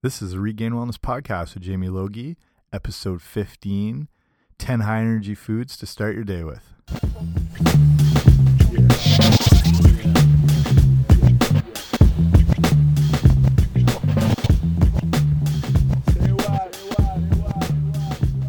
This 0.00 0.22
is 0.22 0.30
the 0.30 0.38
Regained 0.38 0.76
Wellness 0.76 0.96
Podcast 0.96 1.54
with 1.54 1.64
Jamie 1.64 1.88
Logie, 1.88 2.36
episode 2.72 3.20
15 3.20 4.06
10 4.56 4.80
high 4.80 5.00
energy 5.00 5.34
foods 5.34 5.76
to 5.76 5.86
start 5.86 6.14
your 6.14 6.22
day 6.22 6.44
with. 6.44 6.62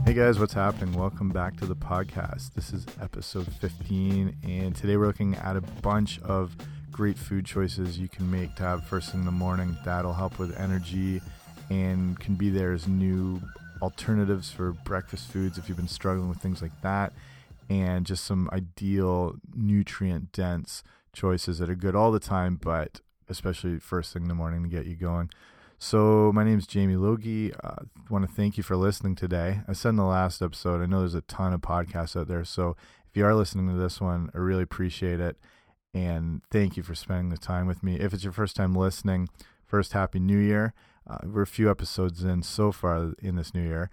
Hey 0.06 0.14
guys, 0.14 0.38
what's 0.38 0.54
happening? 0.54 0.94
Welcome 0.94 1.30
back 1.30 1.58
to 1.58 1.66
the 1.66 1.76
podcast. 1.76 2.54
This 2.54 2.72
is 2.72 2.86
episode 3.02 3.52
15, 3.54 4.36
and 4.48 4.76
today 4.76 4.98
we're 4.98 5.08
looking 5.08 5.34
at 5.34 5.56
a 5.56 5.62
bunch 5.62 6.20
of 6.22 6.56
great 6.92 7.18
food 7.18 7.46
choices 7.46 7.98
you 7.98 8.10
can 8.10 8.30
make 8.30 8.54
to 8.58 8.62
have 8.62 8.86
first 8.86 9.12
thing 9.12 9.22
in 9.22 9.26
the 9.26 9.32
morning 9.32 9.76
that'll 9.86 10.14
help 10.14 10.38
with 10.38 10.56
energy 10.60 11.22
and 11.70 12.20
can 12.20 12.36
be 12.36 12.50
there 12.50 12.74
as 12.74 12.88
new 12.88 13.42
alternatives 13.82 14.52
for 14.52 14.72
breakfast 14.72 15.32
foods 15.32 15.58
if 15.58 15.68
you've 15.68 15.78
been 15.78 15.88
struggling 15.88 16.30
with 16.30 16.40
things 16.40 16.62
like 16.62 16.82
that, 16.82 17.14
and 17.70 18.06
just 18.06 18.24
some 18.24 18.50
ideal 18.52 19.36
nutrient 19.56 20.32
dense 20.32 20.84
choices 21.14 21.60
that 21.60 21.70
are 21.70 21.76
good 21.76 21.96
all 21.96 22.12
the 22.12 22.20
time, 22.20 22.60
but 22.62 23.02
especially 23.28 23.80
first 23.80 24.14
thing 24.14 24.24
in 24.24 24.28
the 24.28 24.36
morning 24.36 24.64
to 24.64 24.70
get 24.70 24.86
you 24.86 24.96
going. 24.96 25.30
So, 25.82 26.32
my 26.34 26.44
name 26.44 26.60
is 26.60 26.68
Jamie 26.68 26.98
Logie. 26.98 27.54
I 27.64 27.68
uh, 27.68 27.76
want 28.10 28.28
to 28.28 28.36
thank 28.36 28.58
you 28.58 28.64
for 28.64 28.76
listening 28.76 29.16
today. 29.16 29.62
I 29.66 29.72
said 29.72 29.90
in 29.90 29.96
the 29.96 30.04
last 30.04 30.42
episode, 30.42 30.82
I 30.82 30.88
know 30.88 31.00
there's 31.00 31.16
a 31.16 31.22
ton 31.22 31.54
of 31.54 31.62
podcasts 31.62 32.20
out 32.20 32.28
there. 32.28 32.44
So, 32.44 32.76
if 33.10 33.16
you 33.16 33.26
are 33.26 33.34
listening 33.34 33.70
to 33.70 33.82
this 33.82 34.02
one, 34.02 34.30
I 34.36 34.40
really 34.40 34.64
appreciate 34.64 35.22
it. 35.22 35.38
And 35.94 36.42
thank 36.52 36.76
you 36.76 36.84
for 36.84 36.96
spending 36.96 37.30
the 37.30 37.38
time 37.38 37.66
with 37.66 37.82
me. 37.82 37.98
If 37.98 38.14
it's 38.14 38.26
your 38.26 38.34
first 38.34 38.58
time 38.58 38.76
listening, 38.76 39.30
first 39.66 39.94
Happy 39.94 40.20
New 40.20 40.38
Year. 40.38 40.74
Uh, 41.10 41.18
we're 41.24 41.42
a 41.42 41.48
few 41.48 41.70
episodes 41.72 42.24
in 42.24 42.44
so 42.44 42.72
far 42.72 43.14
in 43.22 43.36
this 43.36 43.54
new 43.54 43.64
year. 43.64 43.90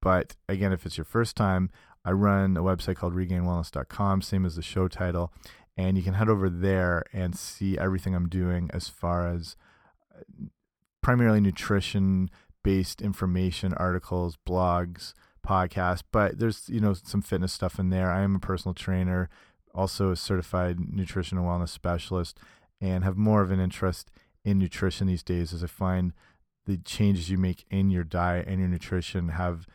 But 0.00 0.36
again, 0.48 0.72
if 0.72 0.86
it's 0.86 0.96
your 0.96 1.04
first 1.04 1.36
time, 1.36 1.70
I 2.04 2.12
run 2.12 2.56
a 2.56 2.62
website 2.62 2.96
called 2.96 3.14
regainedwellness.com, 3.14 4.22
same 4.22 4.44
as 4.44 4.56
the 4.56 4.62
show 4.62 4.86
title. 4.86 5.32
And 5.76 5.96
you 5.96 6.02
can 6.02 6.14
head 6.14 6.28
over 6.28 6.48
there 6.48 7.04
and 7.12 7.36
see 7.36 7.76
everything 7.76 8.14
I'm 8.14 8.28
doing 8.28 8.70
as 8.72 8.88
far 8.88 9.26
as 9.26 9.56
primarily 11.02 11.40
nutrition 11.40 12.30
based 12.62 13.02
information, 13.02 13.74
articles, 13.74 14.38
blogs, 14.48 15.12
podcasts, 15.46 16.02
but 16.10 16.38
there's, 16.38 16.68
you 16.68 16.80
know, 16.80 16.94
some 16.94 17.20
fitness 17.20 17.52
stuff 17.52 17.78
in 17.78 17.90
there. 17.90 18.10
I 18.10 18.22
am 18.22 18.36
a 18.36 18.38
personal 18.38 18.74
trainer, 18.74 19.28
also 19.74 20.12
a 20.12 20.16
certified 20.16 20.78
nutrition 20.80 21.36
and 21.36 21.46
wellness 21.46 21.68
specialist, 21.68 22.38
and 22.80 23.04
have 23.04 23.18
more 23.18 23.42
of 23.42 23.50
an 23.50 23.60
interest 23.60 24.10
in 24.44 24.58
nutrition 24.58 25.06
these 25.06 25.22
days 25.22 25.52
as 25.52 25.62
I 25.62 25.66
find 25.66 26.12
the 26.66 26.78
changes 26.78 27.30
you 27.30 27.38
make 27.38 27.64
in 27.70 27.90
your 27.90 28.04
diet 28.04 28.46
and 28.48 28.58
your 28.58 28.68
nutrition 28.68 29.30
have 29.30 29.66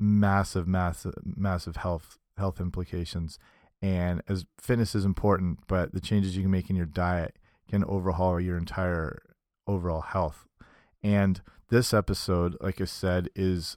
massive, 0.00 0.66
massive, 0.66 1.14
massive 1.24 1.76
health 1.76 2.18
health 2.36 2.60
implications. 2.60 3.38
And 3.80 4.22
as 4.28 4.44
fitness 4.58 4.94
is 4.94 5.04
important, 5.04 5.60
but 5.66 5.92
the 5.92 6.00
changes 6.00 6.36
you 6.36 6.42
can 6.42 6.50
make 6.50 6.70
in 6.70 6.76
your 6.76 6.86
diet 6.86 7.36
can 7.68 7.84
overhaul 7.84 8.40
your 8.40 8.56
entire 8.56 9.22
overall 9.66 10.00
health. 10.00 10.46
And 11.02 11.42
this 11.68 11.92
episode, 11.92 12.56
like 12.60 12.80
I 12.80 12.86
said, 12.86 13.28
is 13.34 13.76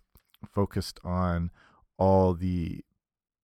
focused 0.53 0.99
on 1.03 1.51
all 1.97 2.33
the 2.33 2.83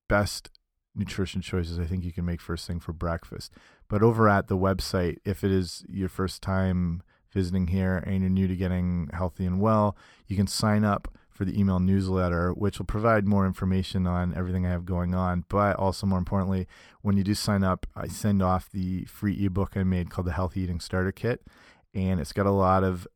best 0.08 0.50
nutrition 0.96 1.42
choices 1.42 1.80
I 1.80 1.86
think 1.86 2.04
you 2.04 2.14
can 2.14 2.26
make 2.26 2.40
first 2.40 2.68
thing 2.68 2.80
for 2.80 2.94
breakfast. 2.94 3.52
But 3.90 4.04
over 4.04 4.30
at 4.30 4.48
the 4.48 4.58
website, 4.58 5.18
if 5.26 5.44
it 5.44 5.52
is 5.52 5.84
your 5.90 6.10
first 6.10 6.42
time 6.42 7.02
visiting 7.34 7.68
here 7.68 7.98
and 7.98 8.22
you're 8.22 8.30
new 8.30 8.48
to 8.48 8.56
getting 8.56 9.10
healthy 9.14 9.46
and 9.46 9.60
well, 9.60 9.98
you 10.28 10.36
can 10.36 10.48
sign 10.48 10.84
up 10.84 11.08
for 11.34 11.46
the 11.46 11.60
email 11.60 11.80
newsletter, 11.80 12.54
which 12.54 12.78
will 12.78 12.86
provide 12.86 13.26
more 13.26 13.46
information 13.46 14.06
on 14.06 14.34
everything 14.36 14.66
I 14.66 14.70
have 14.70 14.86
going 14.86 15.16
on. 15.16 15.46
But 15.50 15.76
also, 15.78 16.06
more 16.06 16.20
importantly, 16.20 16.68
when 17.02 17.18
you 17.18 17.24
do 17.24 17.34
sign 17.34 17.64
up, 17.64 17.88
I 17.96 18.08
send 18.08 18.42
off 18.42 18.70
the 18.72 19.06
free 19.06 19.46
ebook 19.46 19.76
I 19.76 19.84
made 19.84 20.12
called 20.12 20.28
the 20.28 20.34
Healthy 20.34 20.62
Eating 20.62 20.80
Starter 20.80 21.12
Kit. 21.12 21.42
And 21.94 22.20
it's 22.20 22.34
got 22.34 22.46
a 22.46 22.52
lot 22.52 22.84
of 22.84 23.08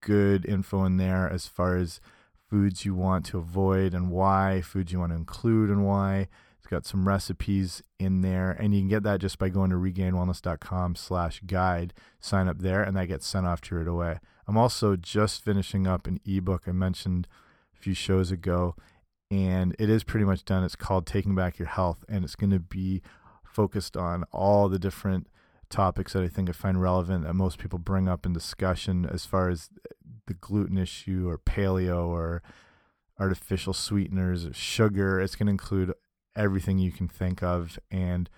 good 0.00 0.46
info 0.46 0.84
in 0.84 0.96
there 0.96 1.28
as 1.28 1.46
far 1.46 1.76
as 1.76 2.00
foods 2.48 2.84
you 2.84 2.94
want 2.94 3.26
to 3.26 3.38
avoid 3.38 3.92
and 3.92 4.10
why, 4.10 4.62
foods 4.62 4.92
you 4.92 5.00
want 5.00 5.10
to 5.10 5.16
include 5.16 5.68
and 5.68 5.84
why. 5.84 6.28
It's 6.66 6.70
got 6.72 6.84
some 6.84 7.06
recipes 7.06 7.80
in 8.00 8.22
there, 8.22 8.50
and 8.50 8.74
you 8.74 8.80
can 8.80 8.88
get 8.88 9.04
that 9.04 9.20
just 9.20 9.38
by 9.38 9.50
going 9.50 9.70
to 9.70 9.76
regainedwellness.com 9.76 10.96
slash 10.96 11.40
guide. 11.46 11.94
Sign 12.18 12.48
up 12.48 12.58
there, 12.58 12.82
and 12.82 12.96
that 12.96 13.06
gets 13.06 13.24
sent 13.24 13.46
off 13.46 13.60
to 13.60 13.76
you 13.76 13.78
right 13.82 13.86
away. 13.86 14.18
I'm 14.48 14.56
also 14.56 14.96
just 14.96 15.44
finishing 15.44 15.86
up 15.86 16.08
an 16.08 16.18
ebook 16.26 16.64
I 16.66 16.72
mentioned 16.72 17.28
a 17.72 17.80
few 17.80 17.94
shows 17.94 18.32
ago, 18.32 18.74
and 19.30 19.76
it 19.78 19.88
is 19.88 20.02
pretty 20.02 20.26
much 20.26 20.44
done. 20.44 20.64
It's 20.64 20.74
called 20.74 21.06
Taking 21.06 21.36
Back 21.36 21.60
Your 21.60 21.68
Health, 21.68 22.04
and 22.08 22.24
it's 22.24 22.34
going 22.34 22.50
to 22.50 22.58
be 22.58 23.00
focused 23.44 23.96
on 23.96 24.24
all 24.32 24.68
the 24.68 24.80
different 24.80 25.28
topics 25.70 26.14
that 26.14 26.24
I 26.24 26.28
think 26.28 26.48
I 26.48 26.52
find 26.52 26.82
relevant 26.82 27.22
that 27.22 27.34
most 27.34 27.58
people 27.58 27.78
bring 27.78 28.08
up 28.08 28.26
in 28.26 28.32
discussion 28.32 29.08
as 29.08 29.24
far 29.24 29.50
as 29.50 29.70
the 30.26 30.34
gluten 30.34 30.78
issue 30.78 31.28
or 31.28 31.38
paleo 31.38 32.08
or 32.08 32.42
artificial 33.20 33.72
sweeteners 33.72 34.44
or 34.44 34.52
sugar. 34.52 35.20
It's 35.20 35.36
going 35.36 35.46
to 35.46 35.52
include 35.52 35.94
everything 36.36 36.78
you 36.78 36.92
can 36.92 37.08
think 37.08 37.42
of 37.42 37.78
and 37.90 38.28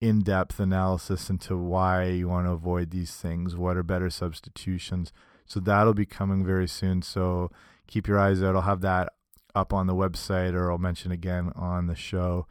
in 0.00 0.20
depth 0.20 0.58
analysis 0.58 1.28
into 1.28 1.56
why 1.56 2.04
you 2.04 2.28
want 2.28 2.46
to 2.46 2.52
avoid 2.52 2.90
these 2.90 3.14
things, 3.16 3.54
what 3.54 3.76
are 3.76 3.82
better 3.82 4.08
substitutions. 4.08 5.12
So 5.44 5.60
that'll 5.60 5.94
be 5.94 6.06
coming 6.06 6.44
very 6.44 6.68
soon. 6.68 7.02
So 7.02 7.50
keep 7.86 8.08
your 8.08 8.18
eyes 8.18 8.42
out. 8.42 8.56
I'll 8.56 8.62
have 8.62 8.80
that 8.80 9.12
up 9.54 9.72
on 9.72 9.86
the 9.86 9.94
website 9.94 10.54
or 10.54 10.70
I'll 10.70 10.78
mention 10.78 11.12
again 11.12 11.52
on 11.54 11.86
the 11.86 11.96
show 11.96 12.46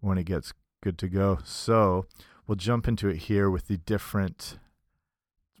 when 0.00 0.16
it 0.16 0.24
gets 0.24 0.52
good 0.82 0.96
to 0.98 1.08
go. 1.08 1.40
So 1.44 2.06
we'll 2.46 2.56
jump 2.56 2.88
into 2.88 3.08
it 3.08 3.16
here 3.16 3.50
with 3.50 3.68
the 3.68 3.76
different 3.76 4.58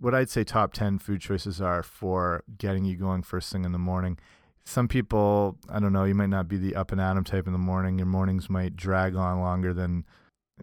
what 0.00 0.14
I'd 0.14 0.30
say 0.30 0.44
top 0.44 0.72
10 0.72 0.98
food 0.98 1.20
choices 1.20 1.60
are 1.60 1.82
for 1.82 2.42
getting 2.58 2.84
you 2.84 2.96
going 2.96 3.22
first 3.22 3.52
thing 3.52 3.64
in 3.64 3.72
the 3.72 3.78
morning. 3.78 4.18
Some 4.66 4.88
people, 4.88 5.58
I 5.68 5.78
don't 5.78 5.92
know, 5.92 6.04
you 6.04 6.14
might 6.14 6.30
not 6.30 6.48
be 6.48 6.56
the 6.56 6.74
up 6.74 6.90
and 6.90 7.00
at 7.00 7.16
'em 7.16 7.24
type 7.24 7.46
in 7.46 7.52
the 7.52 7.58
morning. 7.58 7.98
Your 7.98 8.06
mornings 8.06 8.48
might 8.48 8.76
drag 8.76 9.14
on 9.14 9.40
longer 9.40 9.74
than 9.74 10.04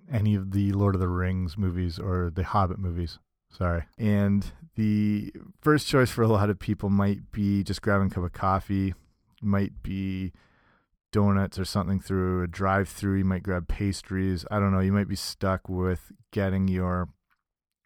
any 0.09 0.35
of 0.35 0.51
the 0.51 0.71
Lord 0.71 0.95
of 0.95 1.01
the 1.01 1.07
Rings 1.07 1.57
movies 1.57 1.99
or 1.99 2.31
the 2.33 2.43
Hobbit 2.43 2.79
movies. 2.79 3.19
Sorry. 3.49 3.83
And 3.97 4.51
the 4.75 5.33
first 5.61 5.87
choice 5.87 6.09
for 6.09 6.23
a 6.23 6.27
lot 6.27 6.49
of 6.49 6.57
people 6.57 6.89
might 6.89 7.31
be 7.31 7.63
just 7.63 7.81
grabbing 7.81 8.07
a 8.07 8.09
cup 8.09 8.23
of 8.23 8.31
coffee, 8.31 8.93
might 9.41 9.83
be 9.83 10.31
donuts 11.11 11.59
or 11.59 11.65
something 11.65 11.99
through 11.99 12.43
a 12.43 12.47
drive 12.47 12.87
through. 12.87 13.17
You 13.17 13.25
might 13.25 13.43
grab 13.43 13.67
pastries. 13.67 14.45
I 14.49 14.59
don't 14.59 14.71
know. 14.71 14.79
You 14.79 14.93
might 14.93 15.09
be 15.09 15.15
stuck 15.15 15.67
with 15.67 16.11
getting 16.31 16.69
your 16.69 17.09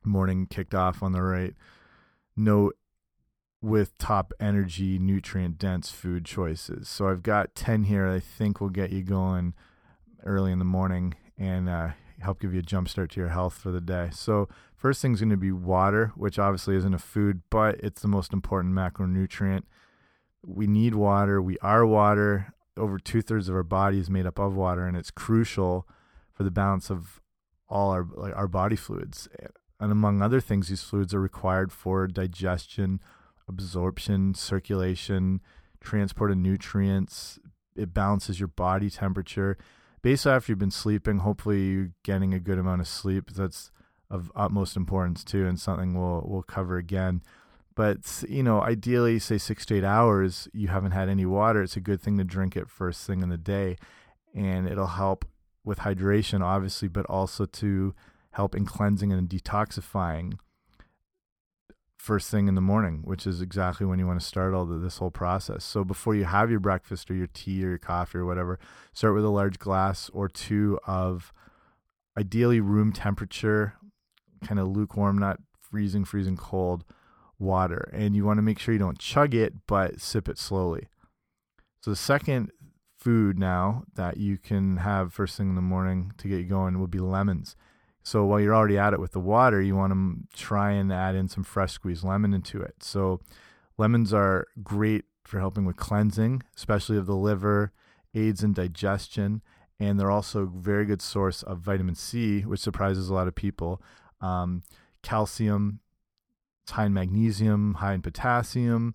morning 0.04 0.46
kicked 0.46 0.76
off 0.76 1.02
on 1.02 1.12
the 1.12 1.24
right 1.24 1.56
note 2.38 2.78
with 3.66 3.98
top 3.98 4.32
energy, 4.40 5.00
nutrient 5.00 5.58
dense 5.58 5.90
food 5.90 6.24
choices. 6.24 6.88
So 6.88 7.10
I've 7.10 7.24
got 7.24 7.56
10 7.56 7.86
here 7.86 8.08
I 8.08 8.20
think 8.20 8.62
will 8.62 8.70
get 8.70 8.92
you 8.92 9.02
going 9.02 9.56
early 10.24 10.52
in 10.52 10.60
the 10.60 10.66
morning 10.66 11.16
and 11.38 11.68
uh, 11.68 11.90
help 12.22 12.40
give 12.40 12.54
you 12.54 12.60
a 12.60 12.64
jump 12.64 12.88
start 12.90 13.10
to 13.12 13.20
your 13.20 13.30
health 13.30 13.56
for 13.56 13.72
the 13.72 13.82
day. 13.82 14.10
So, 14.14 14.48
first 14.76 15.02
thing's 15.02 15.20
going 15.20 15.30
to 15.32 15.38
be 15.38 15.52
water, 15.52 16.14
which 16.16 16.40
obviously 16.40 16.76
isn't 16.76 16.94
a 16.94 17.00
food, 17.00 17.42
but 17.50 17.76
it's 17.80 18.02
the 18.02 18.08
most 18.08 18.34
important 18.34 18.74
macronutrient. 18.74 19.64
We 20.46 20.68
need 20.68 20.96
water. 20.96 21.42
We 21.42 21.58
are 21.60 21.86
water 21.86 22.54
over 22.78 23.00
two 23.00 23.22
thirds 23.22 23.50
of 23.50 23.56
our 23.56 23.64
body 23.64 24.00
is 24.00 24.10
made 24.10 24.26
up 24.26 24.40
of 24.40 24.56
water, 24.56 24.86
and 24.86 24.98
it's 24.98 25.12
crucial 25.12 25.88
for 26.34 26.44
the 26.44 26.52
balance 26.52 26.90
of 26.90 27.22
all 27.68 27.92
our 27.92 28.08
like 28.16 28.36
our 28.36 28.48
body 28.48 28.76
fluids. 28.76 29.28
And 29.80 29.92
among 29.92 30.22
other 30.22 30.40
things, 30.40 30.68
these 30.68 30.84
fluids 30.84 31.14
are 31.14 31.20
required 31.20 31.72
for 31.72 32.08
digestion, 32.08 33.02
absorption, 33.48 34.34
circulation, 34.34 35.42
transport 35.82 36.32
of 36.32 36.38
nutrients. 36.38 37.40
It 37.76 37.94
balances 37.94 38.40
your 38.40 38.48
body 38.48 38.90
temperature. 38.90 39.58
Basically, 40.02 40.32
after 40.34 40.52
you've 40.52 40.60
been 40.60 40.72
sleeping, 40.72 41.20
hopefully 41.20 41.66
you're 41.66 41.92
getting 42.04 42.34
a 42.34 42.40
good 42.40 42.60
amount 42.60 42.82
of 42.82 42.88
sleep. 42.88 43.32
That's 43.32 43.72
of 44.10 44.32
utmost 44.36 44.78
importance 44.78 45.24
too, 45.24 45.48
and 45.48 45.60
something 45.60 45.94
we'll 45.94 46.24
we'll 46.26 46.44
cover 46.44 46.78
again. 46.78 47.22
But 47.76 48.24
you 48.30 48.44
know, 48.44 48.62
ideally, 48.62 49.20
say 49.20 49.38
six 49.38 49.66
to 49.68 49.76
eight 49.76 49.84
hours, 49.84 50.48
you 50.54 50.70
haven't 50.70 50.92
had 50.92 51.10
any 51.10 51.26
water. 51.26 51.64
It's 51.64 51.76
a 51.76 51.82
good 51.82 52.02
thing 52.02 52.18
to 52.18 52.24
drink 52.24 52.56
it 52.56 52.70
first 52.70 53.06
thing 53.06 53.22
in 53.22 53.30
the 53.30 53.38
day, 53.38 53.78
and 54.34 54.68
it'll 54.68 54.88
help 54.88 55.26
with 55.64 55.80
hydration, 55.80 56.42
obviously, 56.42 56.88
but 56.88 57.06
also 57.08 57.46
to 57.46 57.94
help 58.32 58.56
in 58.56 58.66
cleansing 58.66 59.12
and 59.12 59.28
detoxifying 59.28 60.38
first 62.06 62.30
thing 62.30 62.48
in 62.48 62.54
the 62.54 62.62
morning, 62.62 63.02
which 63.04 63.26
is 63.26 63.42
exactly 63.42 63.84
when 63.84 63.98
you 63.98 64.06
want 64.06 64.20
to 64.20 64.26
start 64.26 64.54
all 64.54 64.66
the, 64.66 64.78
this 64.78 65.00
whole 65.00 65.10
process. 65.10 65.64
So 65.64 65.84
before 65.84 66.14
you 66.14 66.26
have 66.26 66.52
your 66.52 66.60
breakfast 66.60 67.10
or 67.10 67.16
your 67.16 67.28
tea 67.28 67.66
or 67.66 67.70
your 67.70 67.80
coffee 67.80 68.20
or 68.20 68.26
whatever, 68.26 68.60
start 68.94 69.16
with 69.16 69.26
a 69.26 69.30
large 69.30 69.58
glass 69.58 70.12
or 70.14 70.30
two 70.30 70.80
of 70.86 71.34
ideally 72.16 72.60
room 72.60 72.94
temperature, 72.94 73.74
kind 74.46 74.60
of 74.60 74.68
lukewarm, 74.68 75.18
not 75.18 75.40
freezing, 75.60 76.06
freezing 76.06 76.38
cold 76.38 76.86
water. 77.40 77.90
And 77.92 78.16
you 78.16 78.24
want 78.24 78.38
to 78.38 78.44
make 78.44 78.60
sure 78.60 78.74
you 78.74 78.80
don't 78.80 79.00
chug 79.00 79.34
it, 79.34 79.54
but 79.66 80.00
sip 80.00 80.30
it 80.30 80.38
slowly. 80.38 80.88
So 81.82 81.90
the 81.90 81.98
second 81.98 82.52
food 83.00 83.40
now 83.40 83.84
that 83.96 84.18
you 84.18 84.38
can 84.38 84.78
have 84.78 85.12
first 85.12 85.38
thing 85.38 85.50
in 85.50 85.56
the 85.56 85.62
morning 85.62 86.12
to 86.20 86.28
get 86.28 86.38
you 86.38 86.46
going 86.46 86.80
would 86.80 86.92
be 86.92 87.00
lemons. 87.00 87.56
So 88.06 88.24
while 88.24 88.40
you're 88.40 88.54
already 88.54 88.78
at 88.78 88.94
it 88.94 89.00
with 89.00 89.14
the 89.14 89.20
water, 89.20 89.60
you 89.60 89.76
want 89.76 89.92
to 89.92 90.38
try 90.38 90.74
and 90.74 90.94
add 90.94 91.16
in 91.16 91.28
some 91.28 91.44
fresh 91.44 91.74
squeezed 91.74 92.04
lemon 92.04 92.36
into 92.36 92.62
it. 92.62 92.84
So 92.84 93.20
lemons 93.80 94.14
are 94.14 94.46
great 94.64 95.06
for 95.24 95.40
helping 95.40 95.66
with 95.66 95.76
cleansing, 95.76 96.44
especially 96.56 96.98
of 96.98 97.08
the 97.08 97.16
liver, 97.16 97.74
aids 98.14 98.44
in 98.44 98.54
digestion, 98.54 99.42
and 99.80 100.00
they're 100.00 100.12
also 100.12 100.44
a 100.44 100.46
very 100.46 100.86
good 100.86 101.02
source 101.02 101.42
of 101.42 101.62
vitamin 101.62 101.96
C, 101.96 102.42
which 102.42 102.60
surprises 102.60 103.10
a 103.10 103.14
lot 103.14 103.28
of 103.28 103.34
people. 103.34 103.82
Um, 104.22 104.62
calcium, 105.02 105.80
high 106.70 106.86
in 106.86 106.94
magnesium, 106.94 107.74
high 107.76 107.96
in 107.96 108.04
potassium. 108.04 108.94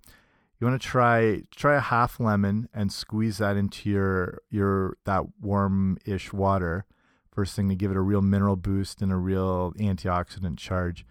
You 0.60 0.68
want 0.68 0.80
to 0.80 0.88
try 0.88 1.42
try 1.54 1.74
a 1.74 1.80
half 1.80 2.20
lemon 2.20 2.68
and 2.72 2.92
squeeze 2.92 3.38
that 3.38 3.56
into 3.56 3.90
your 3.90 4.42
your 4.50 4.98
that 5.04 5.24
warm-ish 5.40 6.32
water. 6.32 6.86
First 7.32 7.54
thing 7.54 7.68
to 7.68 7.76
give 7.76 7.90
it 7.90 7.96
a 7.96 8.02
real 8.02 8.22
mineral 8.22 8.56
boost 8.56 9.02
and 9.02 9.12
a 9.12 9.16
real 9.16 9.72
antioxidant 9.78 10.58
charge. 10.58 11.06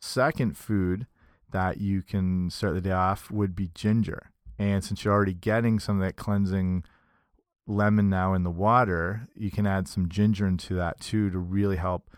Second 0.00 0.56
food 0.56 1.06
that 1.50 1.78
you 1.78 2.02
can 2.02 2.50
start 2.50 2.74
the 2.74 2.80
day 2.80 2.92
off 2.92 3.30
would 3.30 3.56
be 3.56 3.70
ginger. 3.74 4.30
And 4.58 4.84
since 4.84 5.04
you're 5.04 5.14
already 5.14 5.34
getting 5.34 5.78
some 5.78 6.00
of 6.00 6.06
that 6.06 6.16
cleansing 6.16 6.84
lemon 7.66 8.10
now 8.10 8.34
in 8.34 8.42
the 8.42 8.50
water, 8.50 9.28
you 9.34 9.50
can 9.50 9.66
add 9.66 9.88
some 9.88 10.08
ginger 10.08 10.46
into 10.46 10.74
that 10.74 11.00
too 11.00 11.30
to 11.30 11.38
really 11.38 11.76
help 11.76 12.10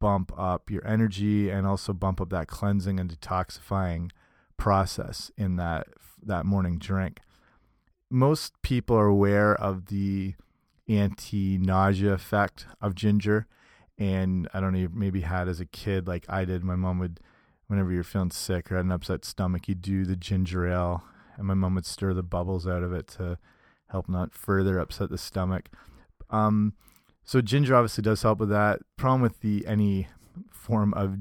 bump 0.00 0.32
up 0.36 0.70
your 0.70 0.86
energy 0.86 1.50
and 1.50 1.66
also 1.66 1.92
bump 1.92 2.20
up 2.20 2.30
that 2.30 2.48
cleansing 2.48 2.98
and 2.98 3.10
detoxifying 3.10 4.10
process 4.56 5.30
in 5.36 5.56
that 5.56 5.88
that 6.22 6.44
morning 6.44 6.78
drink. 6.78 7.20
Most 8.10 8.60
people 8.62 8.96
are 8.96 9.06
aware 9.06 9.54
of 9.54 9.86
the 9.86 10.34
anti-nausea 10.90 12.12
effect 12.12 12.66
of 12.80 12.94
ginger. 12.94 13.46
And 13.98 14.48
I 14.52 14.60
don't 14.60 14.72
know 14.72 14.88
maybe 14.92 15.20
had 15.20 15.48
as 15.48 15.60
a 15.60 15.66
kid 15.66 16.06
like 16.06 16.24
I 16.28 16.44
did. 16.44 16.64
My 16.64 16.76
mom 16.76 16.98
would 16.98 17.20
whenever 17.66 17.92
you're 17.92 18.02
feeling 18.02 18.30
sick 18.30 18.72
or 18.72 18.76
had 18.76 18.84
an 18.84 18.92
upset 18.92 19.24
stomach 19.24 19.68
you'd 19.68 19.82
do 19.82 20.04
the 20.04 20.16
ginger 20.16 20.66
ale. 20.66 21.04
And 21.36 21.46
my 21.46 21.54
mom 21.54 21.74
would 21.76 21.86
stir 21.86 22.12
the 22.14 22.22
bubbles 22.22 22.66
out 22.66 22.82
of 22.82 22.92
it 22.92 23.06
to 23.18 23.38
help 23.88 24.08
not 24.08 24.34
further 24.34 24.78
upset 24.78 25.10
the 25.10 25.18
stomach. 25.18 25.68
Um, 26.30 26.74
so 27.24 27.40
ginger 27.40 27.76
obviously 27.76 28.02
does 28.02 28.22
help 28.22 28.40
with 28.40 28.50
that. 28.50 28.80
Problem 28.96 29.20
with 29.22 29.40
the 29.40 29.66
any 29.66 30.08
form 30.50 30.92
of 30.94 31.16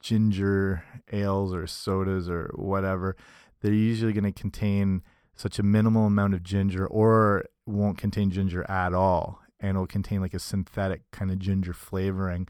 ginger 0.00 0.84
ales 1.12 1.52
or 1.52 1.66
sodas 1.66 2.28
or 2.28 2.52
whatever, 2.54 3.16
they're 3.60 3.72
usually 3.72 4.12
going 4.12 4.24
to 4.24 4.32
contain 4.32 5.02
such 5.34 5.58
a 5.58 5.62
minimal 5.62 6.06
amount 6.06 6.34
of 6.34 6.42
ginger 6.42 6.86
or 6.86 7.44
won't 7.68 7.98
contain 7.98 8.30
ginger 8.30 8.68
at 8.70 8.94
all 8.94 9.40
and 9.60 9.70
it'll 9.70 9.86
contain 9.86 10.20
like 10.20 10.34
a 10.34 10.38
synthetic 10.38 11.02
kind 11.10 11.30
of 11.30 11.38
ginger 11.38 11.72
flavoring. 11.72 12.48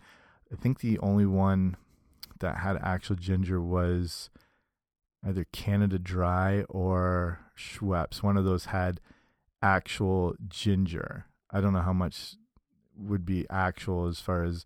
I 0.52 0.56
think 0.56 0.80
the 0.80 0.98
only 1.00 1.26
one 1.26 1.76
that 2.40 2.58
had 2.58 2.76
actual 2.82 3.16
ginger 3.16 3.60
was 3.60 4.30
either 5.26 5.46
Canada 5.52 5.98
Dry 5.98 6.62
or 6.68 7.40
Schweppes. 7.56 8.22
One 8.22 8.36
of 8.36 8.44
those 8.44 8.66
had 8.66 9.00
actual 9.62 10.34
ginger. 10.48 11.26
I 11.50 11.60
don't 11.60 11.72
know 11.72 11.82
how 11.82 11.92
much 11.92 12.36
would 12.96 13.24
be 13.24 13.46
actual 13.50 14.06
as 14.06 14.20
far 14.20 14.44
as 14.44 14.64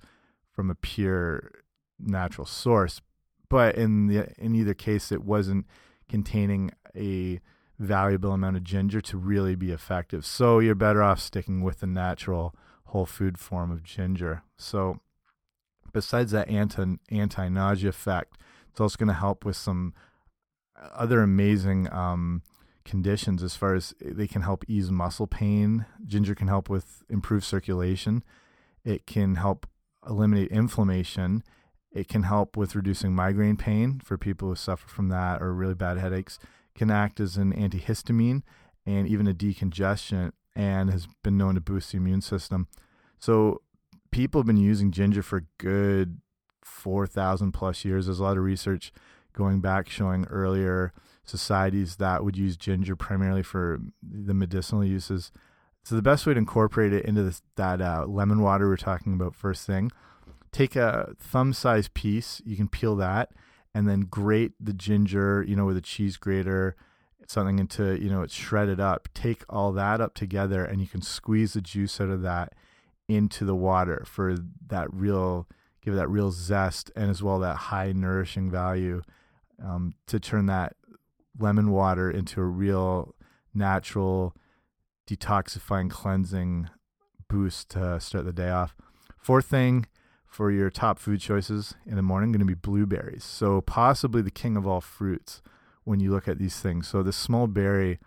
from 0.50 0.70
a 0.70 0.74
pure 0.74 1.50
natural 1.98 2.46
source. 2.46 3.00
But 3.48 3.76
in 3.76 4.08
the 4.08 4.28
in 4.38 4.54
either 4.54 4.74
case, 4.74 5.12
it 5.12 5.24
wasn't 5.24 5.66
containing 6.08 6.72
a 6.96 7.40
valuable 7.78 8.32
amount 8.32 8.56
of 8.56 8.64
ginger 8.64 9.00
to 9.00 9.16
really 9.16 9.54
be 9.54 9.70
effective. 9.70 10.24
So 10.24 10.58
you're 10.58 10.74
better 10.74 11.02
off 11.02 11.20
sticking 11.20 11.62
with 11.62 11.80
the 11.80 11.86
natural 11.86 12.54
whole 12.86 13.06
food 13.06 13.38
form 13.38 13.70
of 13.70 13.82
ginger. 13.82 14.42
So 14.56 15.00
besides 15.92 16.32
that 16.32 16.48
anti 16.48 16.96
anti 17.10 17.48
nausea 17.48 17.88
effect, 17.88 18.38
it's 18.70 18.80
also 18.80 18.96
going 18.96 19.08
to 19.08 19.14
help 19.14 19.44
with 19.44 19.56
some 19.56 19.94
other 20.94 21.22
amazing 21.22 21.92
um, 21.92 22.42
conditions 22.84 23.42
as 23.42 23.54
far 23.54 23.74
as 23.74 23.94
they 24.00 24.26
can 24.26 24.42
help 24.42 24.64
ease 24.68 24.90
muscle 24.90 25.26
pain. 25.26 25.86
Ginger 26.04 26.34
can 26.34 26.48
help 26.48 26.68
with 26.68 27.02
improved 27.08 27.44
circulation. 27.44 28.22
It 28.84 29.06
can 29.06 29.36
help 29.36 29.66
eliminate 30.08 30.50
inflammation. 30.50 31.42
It 31.92 32.08
can 32.08 32.24
help 32.24 32.56
with 32.56 32.74
reducing 32.74 33.14
migraine 33.14 33.56
pain 33.56 34.00
for 34.02 34.16
people 34.16 34.48
who 34.48 34.56
suffer 34.56 34.88
from 34.88 35.08
that 35.08 35.42
or 35.42 35.52
really 35.52 35.74
bad 35.74 35.98
headaches. 35.98 36.38
Can 36.74 36.90
act 36.90 37.20
as 37.20 37.36
an 37.36 37.52
antihistamine 37.52 38.42
and 38.86 39.06
even 39.06 39.26
a 39.26 39.34
decongestant 39.34 40.32
and 40.54 40.90
has 40.90 41.06
been 41.22 41.36
known 41.36 41.54
to 41.54 41.60
boost 41.60 41.92
the 41.92 41.98
immune 41.98 42.20
system. 42.20 42.68
So 43.18 43.62
people 44.10 44.40
have 44.40 44.46
been 44.46 44.56
using 44.56 44.90
ginger 44.90 45.22
for 45.22 45.46
good 45.58 46.20
4,000 46.62 47.52
plus 47.52 47.84
years. 47.84 48.06
There's 48.06 48.20
a 48.20 48.24
lot 48.24 48.36
of 48.36 48.44
research 48.44 48.92
going 49.32 49.60
back 49.60 49.88
showing 49.88 50.26
earlier 50.26 50.92
societies 51.24 51.96
that 51.96 52.24
would 52.24 52.36
use 52.36 52.56
ginger 52.56 52.96
primarily 52.96 53.42
for 53.42 53.80
the 54.02 54.34
medicinal 54.34 54.84
uses. 54.84 55.30
So 55.84 55.94
the 55.96 56.02
best 56.02 56.26
way 56.26 56.34
to 56.34 56.38
incorporate 56.38 56.92
it 56.92 57.04
into 57.04 57.22
this, 57.22 57.42
that 57.56 57.80
uh, 57.80 58.06
lemon 58.06 58.40
water 58.40 58.68
we 58.68 58.74
are 58.74 58.76
talking 58.76 59.14
about 59.14 59.34
first 59.34 59.66
thing, 59.66 59.90
take 60.52 60.76
a 60.76 61.14
thumb-sized 61.18 61.94
piece. 61.94 62.42
You 62.44 62.56
can 62.56 62.68
peel 62.68 62.94
that, 62.96 63.30
and 63.74 63.88
then 63.88 64.02
grate 64.02 64.52
the 64.60 64.72
ginger, 64.72 65.44
you 65.46 65.56
know, 65.56 65.64
with 65.64 65.76
a 65.76 65.82
cheese 65.82 66.16
grater, 66.16 66.76
something 67.26 67.58
into, 67.58 68.00
you 68.00 68.10
know, 68.10 68.22
it's 68.22 68.34
shredded 68.34 68.80
up. 68.80 69.08
Take 69.14 69.44
all 69.48 69.72
that 69.72 70.00
up 70.00 70.14
together, 70.14 70.64
and 70.64 70.80
you 70.80 70.86
can 70.86 71.02
squeeze 71.02 71.54
the 71.54 71.60
juice 71.60 72.00
out 72.00 72.10
of 72.10 72.22
that 72.22 72.54
into 73.08 73.44
the 73.44 73.54
water 73.54 74.04
for 74.06 74.36
that 74.66 74.92
real, 74.92 75.48
give 75.82 75.94
that 75.94 76.08
real 76.08 76.30
zest, 76.30 76.90
and 76.94 77.10
as 77.10 77.22
well 77.22 77.38
that 77.38 77.56
high 77.56 77.92
nourishing 77.92 78.50
value 78.50 79.02
um, 79.62 79.94
to 80.06 80.20
turn 80.20 80.46
that 80.46 80.76
lemon 81.38 81.70
water 81.70 82.10
into 82.10 82.40
a 82.40 82.44
real 82.44 83.14
natural 83.54 84.34
detoxifying 85.08 85.90
cleansing 85.90 86.68
boost 87.28 87.70
to 87.70 87.98
start 88.00 88.24
the 88.24 88.32
day 88.32 88.50
off. 88.50 88.74
Fourth 89.18 89.46
thing 89.46 89.86
for 90.32 90.50
your 90.50 90.70
top 90.70 90.98
food 90.98 91.20
choices 91.20 91.74
in 91.84 91.94
the 91.94 92.02
morning 92.02 92.32
going 92.32 92.40
to 92.40 92.46
be 92.46 92.54
blueberries. 92.54 93.22
So 93.22 93.60
possibly 93.60 94.22
the 94.22 94.30
king 94.30 94.56
of 94.56 94.66
all 94.66 94.80
fruits 94.80 95.42
when 95.84 96.00
you 96.00 96.10
look 96.10 96.26
at 96.26 96.38
these 96.38 96.58
things. 96.58 96.88
So 96.88 97.02
the 97.02 97.12
small 97.12 97.46
berry 97.46 97.98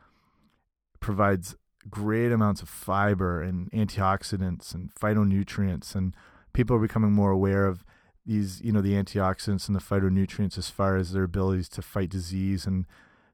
provides 1.00 1.56
great 1.88 2.32
amounts 2.32 2.64
of 2.64 2.68
fiber 2.70 3.44
and 3.44 3.70
antioxidants 3.72 4.74
and 4.74 4.92
phytonutrients 4.96 5.94
and 5.94 6.16
people 6.52 6.76
are 6.76 6.80
becoming 6.80 7.12
more 7.12 7.30
aware 7.30 7.68
of 7.68 7.86
these 8.26 8.60
you 8.62 8.72
know 8.72 8.82
the 8.82 8.94
antioxidants 8.94 9.68
and 9.68 9.76
the 9.76 9.80
phytonutrients 9.80 10.58
as 10.58 10.68
far 10.68 10.98
as 10.98 11.12
their 11.12 11.26
abilities 11.26 11.70
to 11.70 11.84
fight 11.84 12.10
disease 12.10 12.66
and 12.66 12.88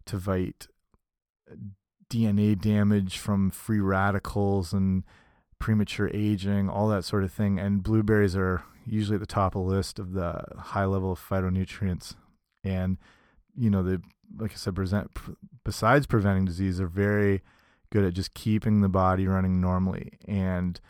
to 0.06 0.20
fight 0.20 0.68
DNA 2.10 2.60
damage 2.60 3.18
from 3.18 3.52
free 3.52 3.80
radicals 3.80 4.74
and 4.74 5.06
premature 5.62 6.10
aging, 6.14 6.70
all 6.70 6.90
that 6.90 7.06
sort 7.06 7.24
of 7.24 7.32
thing. 7.32 7.60
And 7.60 7.82
blueberries 7.82 8.36
are 8.36 8.64
usually 8.86 9.16
at 9.16 9.22
the 9.22 9.26
top 9.26 9.56
of 9.56 9.64
the 9.64 9.70
list 9.70 10.00
of 10.00 10.12
the 10.12 10.44
high 10.58 10.86
level 10.86 11.14
of 11.14 11.20
phytonutrients. 11.20 12.16
And, 12.64 12.98
you 13.56 13.70
know, 13.70 13.84
they, 13.84 13.98
like 14.38 14.52
I 14.52 14.56
said, 14.56 14.76
present, 14.76 15.12
besides 15.64 16.08
preventing 16.08 16.46
disease, 16.46 16.80
they're 16.80 16.88
very 16.88 17.42
good 17.92 18.04
at 18.04 18.14
just 18.14 18.34
keeping 18.34 18.82
the 18.82 18.90
body 18.90 19.28
running 19.28 19.62
normally. 19.62 20.18
And 20.28 20.82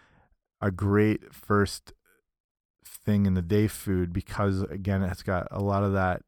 a 0.61 0.71
great 0.71 1.33
first 1.33 1.93
thing 2.85 3.25
in 3.25 3.33
the 3.33 3.41
day 3.41 3.67
food 3.67 4.13
because, 4.13 4.61
again, 4.63 5.03
it's 5.03 5.23
got 5.23 5.47
a 5.51 5.61
lot 5.61 5.83
of 5.83 5.93
that 5.93 6.23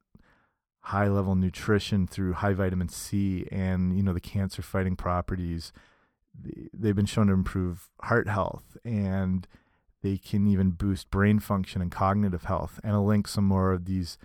high 0.82 1.08
level 1.08 1.34
nutrition 1.34 2.06
through 2.06 2.34
high 2.34 2.52
vitamin 2.52 2.90
C 2.90 3.48
and 3.54 3.96
you 3.96 4.04
know 4.04 4.12
the 4.12 4.20
cancer 4.20 4.62
fighting 4.62 4.98
properties 4.98 5.72
they've 6.34 6.96
been 6.96 7.06
shown 7.06 7.28
to 7.28 7.34
improve 7.34 7.90
heart 8.02 8.28
health 8.28 8.78
and 8.84 9.48
they 10.02 10.18
can 10.18 10.48
even 10.48 10.72
boost 10.72 11.10
brain 11.10 11.40
function 11.40 11.82
and 11.82 11.92
cognitive 11.92 12.46
health. 12.46 12.80
And 12.84 12.94
I'll 12.94 13.06
link 13.06 13.28
some 13.28 13.46
more 13.46 13.72
of 13.72 13.86
these 13.86 14.18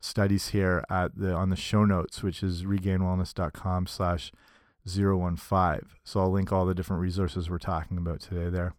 studies 0.00 0.48
here 0.48 0.84
at 0.90 1.16
the 1.16 1.32
on 1.32 1.48
the 1.48 1.56
show 1.56 1.84
notes 1.84 2.22
which 2.22 2.42
is 2.42 2.64
regainedwellness.com 2.64 3.86
slash 3.86 4.32
015 4.86 5.80
so 6.04 6.20
I'll 6.20 6.30
link 6.30 6.52
all 6.52 6.66
the 6.66 6.74
different 6.74 7.00
resources 7.00 7.48
we're 7.48 7.58
talking 7.58 7.96
about 7.96 8.20
today 8.20 8.50
there. 8.50 8.74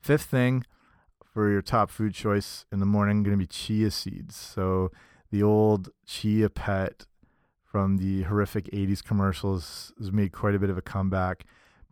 Fifth 0.00 0.26
thing 0.26 0.64
for 1.34 1.50
your 1.50 1.62
top 1.62 1.90
food 1.90 2.14
choice 2.14 2.64
in 2.70 2.78
the 2.78 2.86
morning 2.86 3.24
going 3.24 3.36
to 3.36 3.42
be 3.42 3.46
chia 3.46 3.90
seeds. 3.90 4.36
So 4.36 4.92
the 5.30 5.42
old 5.42 5.90
Chia 6.06 6.48
Pet 6.48 7.06
from 7.70 7.98
the 7.98 8.22
horrific 8.22 8.66
80s 8.72 9.04
commercials 9.04 9.92
has 9.98 10.10
made 10.10 10.32
quite 10.32 10.54
a 10.54 10.58
bit 10.58 10.70
of 10.70 10.78
a 10.78 10.82
comeback, 10.82 11.44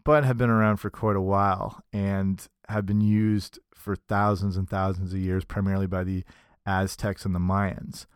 but 0.04 0.25
have 0.25 0.38
been 0.38 0.50
around 0.50 0.78
for 0.78 0.90
quite 0.90 1.16
a 1.16 1.21
while 1.21 1.83
and 1.92 2.47
have 2.68 2.87
been 2.87 3.00
used 3.00 3.59
for 3.75 3.95
thousands 3.95 4.56
and 4.56 4.68
thousands 4.68 5.12
of 5.12 5.18
years, 5.18 5.45
primarily 5.45 5.87
by 5.87 6.02
the 6.02 6.25
Aztecs 6.64 7.25
and 7.25 7.35
the 7.35 7.40
Mayans. 7.40 8.06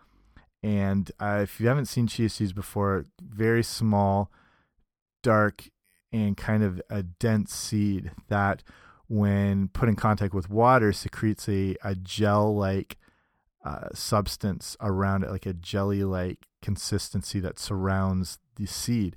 And 0.63 1.11
uh, 1.21 1.41
if 1.43 1.61
you 1.61 1.69
haven't 1.69 1.87
seen 1.87 2.07
chia 2.07 2.29
seeds 2.29 2.53
before, 2.53 3.07
very 3.21 3.63
small, 3.63 4.31
dark, 5.23 5.69
and 6.13 6.37
kind 6.37 6.63
of 6.63 6.83
a 6.91 7.03
dense 7.03 7.55
seed 7.55 8.11
that, 8.29 8.63
when 9.07 9.69
put 9.69 9.89
in 9.89 9.97
contact 9.97 10.33
with 10.33 10.49
water, 10.49 10.93
secretes 10.93 11.49
a, 11.49 11.77
a 11.83 11.95
gel 11.95 12.55
like 12.55 12.97
uh, 13.65 13.89
substance 13.95 14.77
around 14.81 15.25
it, 15.25 15.31
like 15.31 15.47
a 15.47 15.53
jelly 15.53 16.05
like 16.05 16.49
consistency 16.63 17.41
that 17.41 17.59
surrounds 17.59 18.39
the 18.57 18.67
seed. 18.67 19.17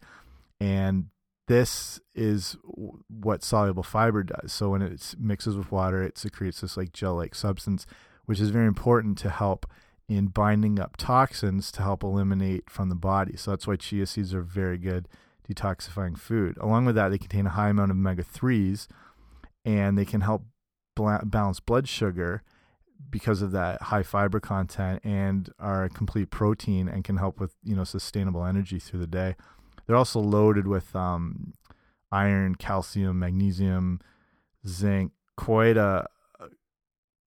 And 0.59 1.07
this 1.47 1.99
is 2.15 2.55
what 3.07 3.43
soluble 3.43 3.83
fiber 3.83 4.23
does. 4.23 4.53
So 4.53 4.69
when 4.69 4.81
it 4.81 5.15
mixes 5.19 5.57
with 5.57 5.71
water, 5.71 6.03
it 6.03 6.17
secretes 6.17 6.61
this 6.61 6.77
like 6.77 6.93
gel 6.93 7.15
like 7.15 7.35
substance, 7.35 7.85
which 8.25 8.39
is 8.39 8.49
very 8.49 8.67
important 8.67 9.17
to 9.19 9.29
help 9.29 9.65
in 10.07 10.27
binding 10.27 10.79
up 10.79 10.97
toxins 10.97 11.71
to 11.71 11.81
help 11.81 12.03
eliminate 12.03 12.69
from 12.69 12.89
the 12.89 12.95
body. 12.95 13.35
So 13.35 13.51
that's 13.51 13.67
why 13.67 13.75
chia 13.75 14.05
seeds 14.05 14.33
are 14.33 14.41
very 14.41 14.77
good 14.77 15.07
detoxifying 15.49 16.17
food. 16.17 16.57
Along 16.57 16.85
with 16.85 16.95
that, 16.95 17.09
they 17.09 17.17
contain 17.17 17.47
a 17.47 17.51
high 17.51 17.69
amount 17.69 17.91
of 17.91 17.97
omega 17.97 18.23
3s 18.23 18.87
and 19.65 19.97
they 19.97 20.05
can 20.05 20.21
help 20.21 20.43
balance 20.95 21.59
blood 21.59 21.87
sugar 21.87 22.43
because 23.09 23.41
of 23.41 23.51
that 23.51 23.81
high 23.83 24.03
fiber 24.03 24.39
content 24.39 25.01
and 25.03 25.49
are 25.59 25.83
a 25.83 25.89
complete 25.89 26.29
protein 26.31 26.87
and 26.87 27.03
can 27.03 27.17
help 27.17 27.39
with, 27.39 27.55
you 27.63 27.75
know, 27.75 27.83
sustainable 27.83 28.45
energy 28.45 28.79
through 28.79 28.99
the 28.99 29.07
day. 29.07 29.35
They're 29.85 29.95
also 29.95 30.19
loaded 30.19 30.67
with 30.67 30.95
um, 30.95 31.53
iron, 32.11 32.55
calcium, 32.55 33.19
magnesium, 33.19 33.99
zinc, 34.67 35.11
quite 35.35 35.77
a 35.77 36.07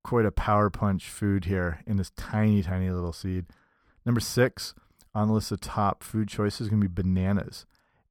quite 0.04 0.26
a 0.26 0.30
power 0.30 0.68
punch 0.68 1.08
food 1.08 1.46
here 1.46 1.80
in 1.86 1.96
this 1.96 2.10
tiny, 2.10 2.62
tiny 2.62 2.90
little 2.90 3.12
seed. 3.12 3.46
Number 4.04 4.20
six 4.20 4.74
on 5.14 5.28
the 5.28 5.34
list 5.34 5.50
of 5.50 5.60
top 5.60 6.02
food 6.02 6.28
choices 6.28 6.62
is 6.62 6.68
going 6.68 6.82
to 6.82 6.88
be 6.88 7.02
bananas. 7.02 7.66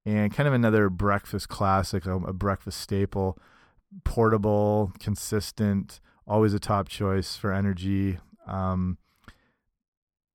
And 0.06 0.34
kind 0.34 0.48
of 0.48 0.54
another 0.54 0.90
breakfast 0.90 1.50
classic, 1.50 2.06
a, 2.06 2.16
a 2.16 2.34
breakfast 2.34 2.82
staple, 2.82 3.38
portable, 4.04 4.92
consistent, 5.00 6.02
always 6.28 6.54
a 6.54 6.60
top 6.60 6.90
choice 6.90 7.36
for 7.36 7.52
energy. 7.52 8.20
Um, 8.48 8.98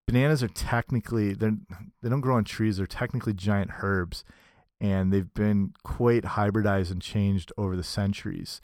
bananas 0.06 0.42
are 0.42 0.48
technically 0.48 1.34
they 1.34 1.50
they 2.02 2.08
don't 2.08 2.20
grow 2.20 2.36
on 2.36 2.44
trees. 2.44 2.76
They're 2.76 2.86
technically 2.86 3.34
giant 3.34 3.70
herbs, 3.82 4.24
and 4.80 5.12
they've 5.12 5.32
been 5.34 5.72
quite 5.82 6.24
hybridized 6.24 6.90
and 6.90 7.02
changed 7.02 7.52
over 7.56 7.76
the 7.76 7.84
centuries 7.84 8.60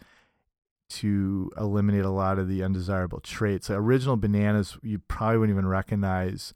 to 0.89 1.51
eliminate 1.57 2.05
a 2.05 2.11
lot 2.11 2.39
of 2.39 2.49
the 2.49 2.63
undesirable 2.63 3.21
traits. 3.21 3.71
original 3.71 4.17
bananas 4.17 4.77
you 4.83 4.99
probably 4.99 5.39
wouldn't 5.39 5.57
even 5.57 5.67
recognize 5.67 6.53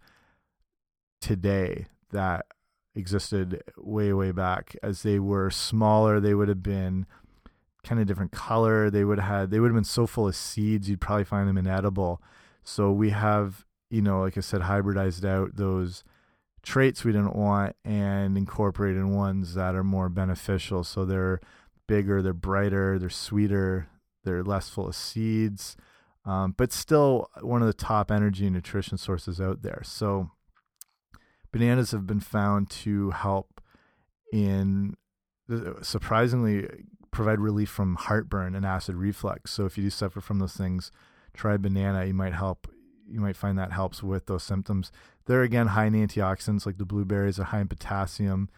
today 1.21 1.87
that 2.11 2.47
existed 2.95 3.63
way 3.77 4.13
way 4.13 4.31
back 4.31 4.77
as 4.83 5.03
they 5.03 5.19
were 5.19 5.51
smaller 5.51 6.21
they 6.21 6.35
would 6.35 6.49
have 6.49 6.63
been 6.63 7.07
kind 7.85 8.01
of 8.01 8.07
different 8.07 8.33
color. 8.33 8.91
They 8.91 9.05
would 9.05 9.19
have 9.19 9.41
had 9.41 9.51
they 9.51 9.61
would 9.61 9.69
have 9.69 9.77
been 9.77 9.85
so 9.85 10.07
full 10.07 10.29
of 10.29 10.37
seeds 10.37 10.89
you'd 10.89 11.01
probably 11.01 11.25
find 11.25 11.49
them 11.49 11.59
inedible. 11.59 12.23
So 12.63 12.93
we 12.93 13.11
have 13.11 13.65
you 13.91 14.03
know 14.03 14.21
like 14.21 14.37
i 14.37 14.41
said 14.41 14.61
hybridized 14.61 15.25
out 15.25 15.57
those 15.57 16.05
traits 16.63 17.03
we 17.03 17.13
didn't 17.13 17.35
want 17.35 17.75
and 17.87 18.37
incorporated 18.37 19.03
ones 19.07 19.55
that 19.55 19.75
are 19.75 19.85
more 19.85 20.09
beneficial. 20.09 20.85
So 20.85 21.05
they're 21.05 21.41
bigger 21.87 22.21
they're 22.21 22.35
brighter 22.35 22.99
they're 22.99 23.09
sweeter 23.09 23.89
they're 24.25 24.43
less 24.43 24.69
full 24.69 24.89
of 24.89 24.95
seeds, 24.95 25.77
um, 26.25 26.55
but 26.57 26.73
still 26.73 27.31
one 27.41 27.63
of 27.63 27.67
the 27.67 27.73
top 27.73 28.11
energy 28.11 28.45
and 28.45 28.55
nutrition 28.55 28.99
sources 28.99 29.41
out 29.41 29.63
there. 29.63 29.81
So 29.85 30.31
bananas 31.53 31.93
have 31.93 32.07
been 32.07 32.21
found 32.21 32.69
to 32.71 33.11
help 33.11 33.61
in 34.33 34.95
surprisingly 35.83 36.69
provide 37.19 37.41
relief 37.41 37.69
from 37.69 37.97
heartburn 37.97 38.55
and 38.55 38.65
acid 38.65 38.95
reflux. 38.95 39.51
So 39.51 39.67
if 39.67 39.77
you 39.77 39.83
do 39.83 39.91
suffer 39.91 40.21
from 40.21 40.39
those 40.39 40.53
things, 40.53 40.93
try 41.35 41.57
banana. 41.57 42.05
You 42.05 42.15
might 42.15 42.33
help. 42.33 42.69
You 43.11 43.19
might 43.19 43.37
find 43.37 43.59
that 43.59 43.73
helps 43.73 44.05
with 44.05 44.27
those 44.27 44.45
symptoms. 44.45 44.93
They're 45.27 45.43
again 45.43 45.69
high 45.69 45.87
in 45.87 45.95
antioxidants, 45.95 46.65
like 46.65 46.79
the 46.79 46.85
blueberries 46.85 47.41
are 47.41 47.45
high 47.45 47.61
in 47.61 47.67
potassium. 47.67 48.49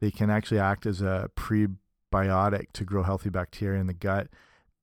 They 0.00 0.10
can 0.10 0.30
actually 0.30 0.58
act 0.58 0.84
as 0.84 1.00
a 1.00 1.30
prebiotic 1.36 2.72
to 2.72 2.84
grow 2.84 3.04
healthy 3.04 3.30
bacteria 3.30 3.80
in 3.80 3.86
the 3.86 3.94
gut. 3.94 4.26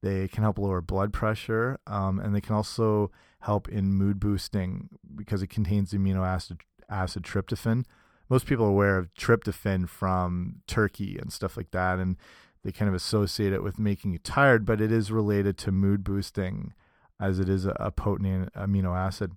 They 0.01 0.29
can 0.29 0.43
help 0.43 0.57
lower 0.57 0.79
blood 0.79 1.11
pressure, 1.11 1.77
um, 1.87 2.19
and 2.19 2.33
they 2.33 2.39
can 2.39 2.55
also 2.55 3.11
help 3.41 3.67
in 3.67 3.93
mood 3.93 4.17
boosting 4.17 4.87
because 5.13 5.41
it 5.41 5.47
contains 5.47 5.91
amino 5.91 6.25
acid 6.25 6.61
acid 6.89 7.23
tryptophan. 7.23 7.83
Most 8.29 8.45
people 8.45 8.65
are 8.65 8.69
aware 8.69 8.97
of 8.97 9.13
tryptophan 9.13 9.89
from 9.89 10.61
turkey 10.67 11.17
and 11.17 11.33
stuff 11.33 11.57
like 11.57 11.71
that, 11.71 11.99
and 11.99 12.15
they 12.65 12.71
kind 12.71 12.89
of 12.89 12.95
associate 12.95 13.53
it 13.53 13.61
with 13.61 13.77
making 13.77 14.11
you 14.11 14.17
tired, 14.17 14.65
but 14.65 14.81
it 14.81 14.91
is 14.91 15.11
related 15.11 15.55
to 15.59 15.71
mood 15.71 16.03
boosting 16.03 16.73
as 17.19 17.39
it 17.39 17.47
is 17.47 17.67
a, 17.67 17.77
a 17.79 17.91
potent 17.91 18.51
amino 18.53 18.97
acid. 18.97 19.33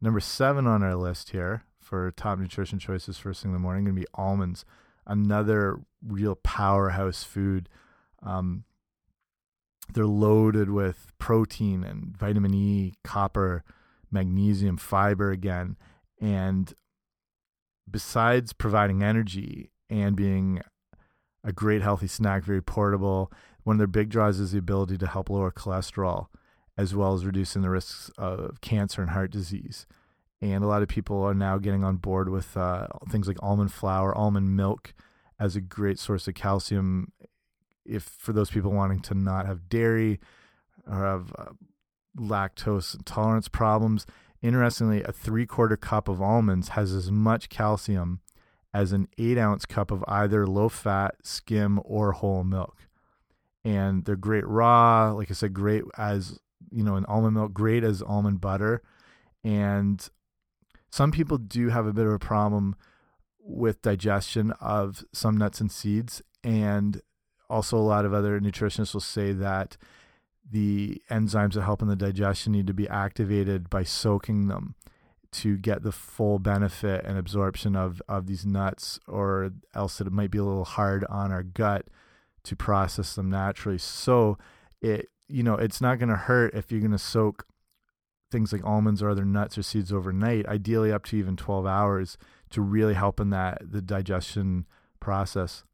Number 0.00 0.18
seven 0.18 0.66
on 0.66 0.82
our 0.82 0.96
list 0.96 1.30
here 1.30 1.62
for 1.80 2.10
top 2.10 2.40
nutrition 2.40 2.80
choices 2.80 3.18
first 3.18 3.40
thing 3.40 3.50
in 3.50 3.52
the 3.52 3.60
morning 3.60 3.84
going 3.84 3.94
to 3.94 4.00
be 4.00 4.08
almonds, 4.14 4.64
another 5.06 5.78
real 6.04 6.34
powerhouse 6.34 7.22
food. 7.22 7.68
Um, 8.20 8.64
they're 9.94 10.04
loaded 10.04 10.68
with 10.68 11.12
protein 11.18 11.84
and 11.84 12.16
vitamin 12.16 12.52
E, 12.52 12.94
copper, 13.04 13.62
magnesium, 14.10 14.76
fiber 14.76 15.30
again. 15.30 15.76
And 16.20 16.74
besides 17.88 18.52
providing 18.52 19.04
energy 19.04 19.70
and 19.88 20.16
being 20.16 20.62
a 21.44 21.52
great 21.52 21.82
healthy 21.82 22.06
snack, 22.06 22.44
very 22.44 22.62
portable, 22.62 23.32
one 23.64 23.74
of 23.74 23.78
their 23.78 23.86
big 23.86 24.08
draws 24.08 24.40
is 24.40 24.52
the 24.52 24.58
ability 24.58 24.98
to 24.98 25.06
help 25.06 25.30
lower 25.30 25.50
cholesterol 25.50 26.26
as 26.76 26.94
well 26.94 27.12
as 27.12 27.26
reducing 27.26 27.62
the 27.62 27.70
risks 27.70 28.10
of 28.16 28.60
cancer 28.60 29.02
and 29.02 29.10
heart 29.10 29.30
disease. 29.30 29.86
And 30.40 30.64
a 30.64 30.66
lot 30.66 30.82
of 30.82 30.88
people 30.88 31.22
are 31.22 31.34
now 31.34 31.58
getting 31.58 31.84
on 31.84 31.96
board 31.96 32.28
with 32.28 32.56
uh, 32.56 32.88
things 33.10 33.28
like 33.28 33.36
almond 33.40 33.72
flour, 33.72 34.16
almond 34.16 34.56
milk 34.56 34.94
as 35.38 35.54
a 35.54 35.60
great 35.60 35.98
source 35.98 36.26
of 36.26 36.34
calcium 36.34 37.12
if 37.84 38.02
for 38.02 38.32
those 38.32 38.50
people 38.50 38.72
wanting 38.72 39.00
to 39.00 39.14
not 39.14 39.46
have 39.46 39.68
dairy 39.68 40.20
or 40.86 41.04
have 41.04 41.32
uh, 41.36 41.46
lactose 42.16 42.94
intolerance 42.94 43.48
problems, 43.48 44.06
interestingly, 44.40 45.02
a 45.02 45.12
three 45.12 45.46
quarter 45.46 45.76
cup 45.76 46.08
of 46.08 46.22
almonds 46.22 46.70
has 46.70 46.92
as 46.92 47.10
much 47.10 47.48
calcium 47.48 48.20
as 48.74 48.92
an 48.92 49.08
eight 49.18 49.38
ounce 49.38 49.66
cup 49.66 49.90
of 49.90 50.04
either 50.08 50.46
low 50.46 50.68
fat, 50.68 51.14
skim, 51.22 51.80
or 51.84 52.12
whole 52.12 52.44
milk. 52.44 52.76
And 53.64 54.04
they're 54.04 54.16
great 54.16 54.46
raw, 54.46 55.12
like 55.12 55.30
I 55.30 55.34
said, 55.34 55.52
great 55.52 55.84
as 55.96 56.38
you 56.70 56.82
know, 56.82 56.96
an 56.96 57.04
almond 57.06 57.34
milk, 57.34 57.52
great 57.52 57.84
as 57.84 58.02
almond 58.02 58.40
butter. 58.40 58.82
And 59.44 60.08
some 60.90 61.12
people 61.12 61.38
do 61.38 61.68
have 61.68 61.86
a 61.86 61.92
bit 61.92 62.06
of 62.06 62.12
a 62.12 62.18
problem 62.18 62.76
with 63.38 63.82
digestion 63.82 64.52
of 64.52 65.04
some 65.12 65.36
nuts 65.36 65.60
and 65.60 65.70
seeds. 65.70 66.22
And 66.42 67.02
also, 67.50 67.76
a 67.76 67.80
lot 67.80 68.04
of 68.04 68.14
other 68.14 68.40
nutritionists 68.40 68.94
will 68.94 69.00
say 69.00 69.32
that 69.32 69.76
the 70.50 71.00
enzymes 71.10 71.54
that 71.54 71.62
help 71.62 71.82
in 71.82 71.88
the 71.88 71.96
digestion 71.96 72.52
need 72.52 72.66
to 72.66 72.74
be 72.74 72.88
activated 72.88 73.70
by 73.70 73.82
soaking 73.82 74.48
them 74.48 74.74
to 75.32 75.56
get 75.56 75.82
the 75.82 75.92
full 75.92 76.38
benefit 76.38 77.04
and 77.04 77.18
absorption 77.18 77.74
of 77.74 78.02
of 78.08 78.26
these 78.26 78.44
nuts 78.44 79.00
or 79.08 79.50
else 79.74 80.00
it 80.00 80.12
might 80.12 80.30
be 80.30 80.38
a 80.38 80.44
little 80.44 80.64
hard 80.64 81.04
on 81.08 81.32
our 81.32 81.42
gut 81.42 81.86
to 82.44 82.54
process 82.54 83.14
them 83.14 83.30
naturally 83.30 83.78
so 83.78 84.36
it 84.80 85.08
you 85.28 85.42
know 85.42 85.54
it's 85.54 85.80
not 85.80 85.98
going 85.98 86.08
to 86.08 86.16
hurt 86.16 86.54
if 86.54 86.70
you're 86.70 86.80
going 86.80 86.90
to 86.90 86.98
soak 86.98 87.46
things 88.30 88.52
like 88.52 88.64
almonds 88.64 89.02
or 89.02 89.10
other 89.10 89.24
nuts 89.24 89.56
or 89.56 89.62
seeds 89.62 89.92
overnight 89.92 90.46
ideally 90.46 90.92
up 90.92 91.04
to 91.04 91.16
even 91.16 91.36
12 91.36 91.66
hours 91.66 92.18
to 92.50 92.60
really 92.60 92.94
help 92.94 93.20
in 93.20 93.30
that 93.30 93.58
the 93.62 93.82
digestion 93.82 94.66
process 95.00 95.64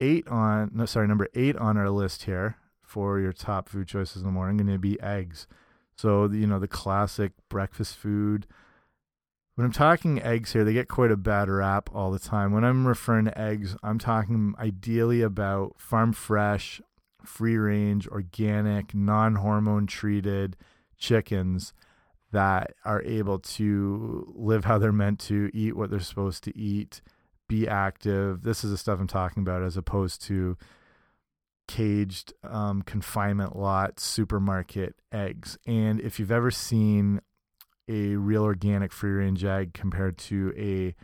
eight 0.00 0.26
on 0.28 0.70
no 0.74 0.86
sorry 0.86 1.06
number 1.06 1.28
eight 1.34 1.56
on 1.56 1.76
our 1.76 1.90
list 1.90 2.24
here 2.24 2.56
for 2.94 3.18
your 3.18 3.32
top 3.32 3.68
food 3.68 3.88
choices 3.88 4.22
in 4.22 4.26
the 4.26 4.32
morning 4.32 4.56
going 4.56 4.68
to 4.68 4.78
be 4.78 5.00
eggs. 5.00 5.48
So 5.96 6.26
you 6.26 6.46
know 6.46 6.58
the 6.58 6.68
classic 6.68 7.32
breakfast 7.48 7.96
food. 7.96 8.46
When 9.54 9.64
I'm 9.64 9.72
talking 9.72 10.20
eggs 10.20 10.52
here, 10.52 10.64
they 10.64 10.72
get 10.72 10.88
quite 10.88 11.12
a 11.12 11.16
bad 11.16 11.48
rap 11.48 11.88
all 11.94 12.10
the 12.10 12.18
time. 12.18 12.52
When 12.52 12.64
I'm 12.64 12.88
referring 12.88 13.26
to 13.26 13.38
eggs, 13.38 13.76
I'm 13.84 14.00
talking 14.00 14.54
ideally 14.58 15.22
about 15.22 15.76
farm 15.78 16.12
fresh, 16.12 16.80
free 17.24 17.56
range, 17.56 18.08
organic, 18.08 18.94
non 18.94 19.36
hormone 19.36 19.86
treated 19.86 20.56
chickens 20.98 21.72
that 22.32 22.72
are 22.84 23.02
able 23.02 23.38
to 23.38 24.34
live 24.34 24.64
how 24.64 24.76
they're 24.78 24.92
meant 24.92 25.20
to, 25.20 25.50
eat 25.54 25.76
what 25.76 25.88
they're 25.88 26.00
supposed 26.00 26.42
to 26.44 26.58
eat, 26.58 27.00
be 27.48 27.68
active. 27.68 28.42
This 28.42 28.64
is 28.64 28.72
the 28.72 28.76
stuff 28.76 28.98
I'm 28.98 29.06
talking 29.06 29.42
about 29.42 29.62
as 29.62 29.76
opposed 29.76 30.20
to 30.22 30.56
caged 31.66 32.32
um, 32.42 32.82
confinement 32.82 33.56
lot 33.56 33.98
supermarket 33.98 34.94
eggs. 35.12 35.58
And 35.66 36.00
if 36.00 36.18
you've 36.18 36.32
ever 36.32 36.50
seen 36.50 37.20
a 37.88 38.16
real 38.16 38.42
organic 38.42 38.92
free 38.92 39.10
range 39.10 39.44
egg 39.44 39.74
compared 39.74 40.18
to 40.18 40.52
a 40.56 40.94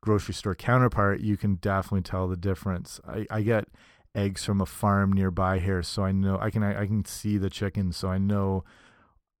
grocery 0.00 0.34
store 0.34 0.54
counterpart, 0.54 1.20
you 1.20 1.36
can 1.36 1.56
definitely 1.56 2.02
tell 2.02 2.28
the 2.28 2.36
difference. 2.36 3.00
I, 3.06 3.26
I 3.30 3.42
get 3.42 3.66
eggs 4.14 4.44
from 4.44 4.60
a 4.60 4.66
farm 4.66 5.12
nearby 5.12 5.58
here, 5.58 5.82
so 5.82 6.04
I 6.04 6.12
know 6.12 6.38
I 6.40 6.50
can 6.50 6.62
I, 6.62 6.82
I 6.82 6.86
can 6.86 7.04
see 7.04 7.38
the 7.38 7.50
chickens, 7.50 7.96
so 7.96 8.08
I 8.08 8.18
know 8.18 8.64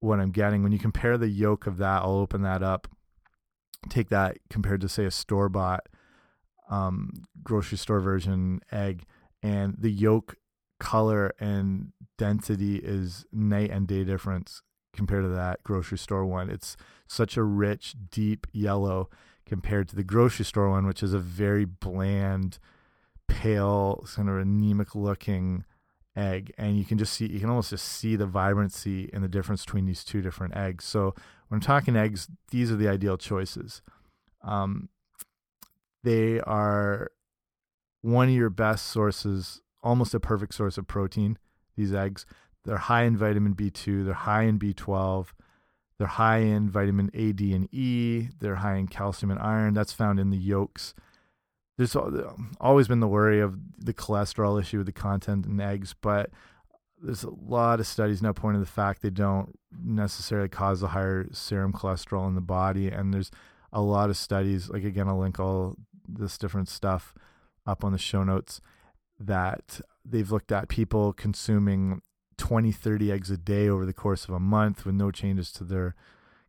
what 0.00 0.20
I'm 0.20 0.30
getting. 0.30 0.62
When 0.62 0.72
you 0.72 0.78
compare 0.78 1.16
the 1.18 1.28
yolk 1.28 1.66
of 1.66 1.78
that, 1.78 2.02
I'll 2.02 2.16
open 2.16 2.42
that 2.42 2.62
up, 2.62 2.88
take 3.88 4.08
that 4.08 4.38
compared 4.50 4.80
to 4.80 4.88
say 4.88 5.04
a 5.04 5.10
store 5.10 5.48
bought 5.48 5.86
um, 6.70 7.12
grocery 7.42 7.78
store 7.78 8.00
version 8.00 8.60
egg, 8.72 9.04
and 9.42 9.76
the 9.78 9.90
yolk 9.90 10.36
color 10.78 11.34
and 11.38 11.92
density 12.18 12.76
is 12.76 13.24
night 13.32 13.70
and 13.70 13.86
day 13.86 14.04
difference 14.04 14.62
compared 14.94 15.24
to 15.24 15.28
that 15.28 15.62
grocery 15.62 15.98
store 15.98 16.24
one. 16.24 16.50
It's 16.50 16.76
such 17.06 17.36
a 17.36 17.42
rich, 17.42 17.94
deep 18.10 18.46
yellow 18.52 19.10
compared 19.46 19.88
to 19.88 19.96
the 19.96 20.04
grocery 20.04 20.44
store 20.44 20.70
one, 20.70 20.86
which 20.86 21.02
is 21.02 21.12
a 21.12 21.18
very 21.18 21.64
bland, 21.64 22.58
pale, 23.28 24.06
kind 24.14 24.28
of 24.28 24.36
anemic 24.38 24.94
looking 24.94 25.64
egg. 26.16 26.52
And 26.56 26.78
you 26.78 26.84
can 26.84 26.98
just 26.98 27.12
see, 27.12 27.26
you 27.26 27.40
can 27.40 27.50
almost 27.50 27.70
just 27.70 27.84
see 27.84 28.16
the 28.16 28.26
vibrancy 28.26 29.10
and 29.12 29.22
the 29.22 29.28
difference 29.28 29.64
between 29.64 29.86
these 29.86 30.04
two 30.04 30.22
different 30.22 30.56
eggs. 30.56 30.84
So 30.84 31.14
when 31.48 31.58
I'm 31.58 31.60
talking 31.60 31.96
eggs, 31.96 32.28
these 32.50 32.70
are 32.70 32.76
the 32.76 32.88
ideal 32.88 33.16
choices. 33.16 33.82
Um, 34.42 34.88
they 36.02 36.40
are 36.40 37.10
one 38.02 38.28
of 38.28 38.34
your 38.34 38.50
best 38.50 38.86
sources, 38.86 39.62
almost 39.84 40.14
a 40.14 40.20
perfect 40.20 40.54
source 40.54 40.78
of 40.78 40.88
protein, 40.88 41.38
these 41.76 41.94
eggs. 41.94 42.26
They're 42.64 42.78
high 42.78 43.04
in 43.04 43.16
vitamin 43.16 43.54
B2, 43.54 44.04
they're 44.04 44.14
high 44.14 44.44
in 44.44 44.58
B12, 44.58 45.26
they're 45.98 46.06
high 46.08 46.38
in 46.38 46.70
vitamin 46.70 47.10
A, 47.14 47.32
D, 47.32 47.52
and 47.52 47.72
E, 47.72 48.28
they're 48.40 48.56
high 48.56 48.76
in 48.76 48.88
calcium 48.88 49.30
and 49.30 49.38
iron. 49.38 49.74
That's 49.74 49.92
found 49.92 50.18
in 50.18 50.30
the 50.30 50.38
yolks. 50.38 50.94
There's 51.76 51.94
always 52.60 52.88
been 52.88 53.00
the 53.00 53.08
worry 53.08 53.40
of 53.40 53.58
the 53.78 53.92
cholesterol 53.92 54.60
issue 54.60 54.78
with 54.78 54.86
the 54.86 54.92
content 54.92 55.44
in 55.44 55.60
eggs, 55.60 55.94
but 56.00 56.30
there's 57.02 57.24
a 57.24 57.30
lot 57.30 57.80
of 57.80 57.86
studies 57.86 58.22
now 58.22 58.32
pointing 58.32 58.62
to 58.62 58.64
the 58.64 58.70
fact 58.70 59.02
they 59.02 59.10
don't 59.10 59.58
necessarily 59.84 60.48
cause 60.48 60.82
a 60.82 60.88
higher 60.88 61.26
serum 61.32 61.72
cholesterol 61.72 62.26
in 62.28 62.34
the 62.34 62.40
body. 62.40 62.88
And 62.88 63.12
there's 63.12 63.30
a 63.72 63.82
lot 63.82 64.08
of 64.08 64.16
studies, 64.16 64.70
like 64.70 64.84
again, 64.84 65.08
I'll 65.08 65.18
link 65.18 65.38
all 65.38 65.76
this 66.08 66.38
different 66.38 66.68
stuff 66.68 67.12
up 67.66 67.84
on 67.84 67.92
the 67.92 67.98
show 67.98 68.22
notes 68.22 68.60
that 69.18 69.80
they've 70.04 70.30
looked 70.30 70.52
at 70.52 70.68
people 70.68 71.12
consuming 71.12 72.02
20, 72.36 72.72
30 72.72 73.12
eggs 73.12 73.30
a 73.30 73.36
day 73.36 73.68
over 73.68 73.86
the 73.86 73.92
course 73.92 74.24
of 74.24 74.34
a 74.34 74.40
month 74.40 74.84
with 74.84 74.94
no 74.94 75.10
changes 75.10 75.52
to 75.52 75.64
their 75.64 75.94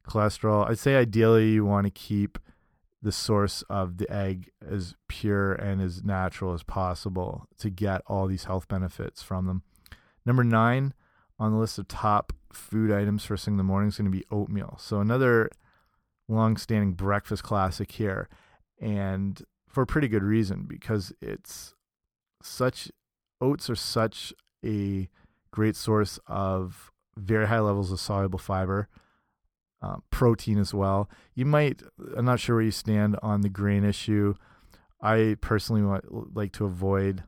cholesterol. 0.08 0.70
I'd 0.70 0.80
say 0.80 0.96
ideally 0.96 1.52
you 1.52 1.66
want 1.66 1.86
to 1.86 1.92
keep 1.92 2.40
the 3.02 3.12
source 3.12 3.62
of 3.70 3.98
the 3.98 4.12
egg 4.12 4.50
as 4.68 4.96
pure 5.08 5.54
and 5.54 5.82
as 5.82 6.04
natural 6.04 6.54
as 6.54 6.64
possible 6.64 7.48
to 7.60 7.70
get 7.70 8.02
all 8.08 8.26
these 8.26 8.46
health 8.46 8.68
benefits 8.68 9.22
from 9.22 9.46
them. 9.46 9.62
Number 10.26 10.44
nine 10.44 10.94
on 11.38 11.52
the 11.52 11.58
list 11.58 11.78
of 11.78 11.88
top 11.88 12.34
food 12.52 12.92
items 12.92 13.24
first 13.24 13.46
thing 13.46 13.54
in 13.54 13.58
the 13.58 13.64
morning 13.64 13.90
is 13.90 13.98
going 13.98 14.12
to 14.12 14.18
be 14.18 14.26
oatmeal. 14.32 14.78
So 14.80 15.02
another 15.02 15.50
long-standing 16.28 16.94
breakfast 16.94 17.44
classic 17.44 17.92
here, 17.92 18.28
and 18.82 19.42
for 19.68 19.84
a 19.84 19.88
pretty 19.88 20.08
good 20.08 20.24
reason 20.24 20.66
because 20.68 21.14
it's 21.22 21.76
such 22.46 22.92
oats 23.42 23.70
are 23.70 23.76
such 23.76 24.34
a 24.64 25.10
great 25.52 25.76
source 25.76 26.20
of 26.28 26.92
very 27.18 27.48
high 27.48 27.60
levels 27.60 27.92
of 27.92 28.00
soluble 28.00 28.40
fiber, 28.40 28.88
uh, 29.82 29.98
protein 30.10 30.58
as 30.58 30.74
well. 30.74 31.10
You 31.34 31.46
might, 31.46 31.82
I'm 32.16 32.26
not 32.26 32.40
sure 32.40 32.56
where 32.58 32.66
you 32.66 32.72
stand 32.72 33.18
on 33.22 33.42
the 33.42 33.50
grain 33.50 33.84
issue. 33.84 34.36
I 35.02 35.38
personally 35.42 35.82
want, 35.82 36.36
like 36.36 36.52
to 36.54 36.66
avoid 36.66 37.24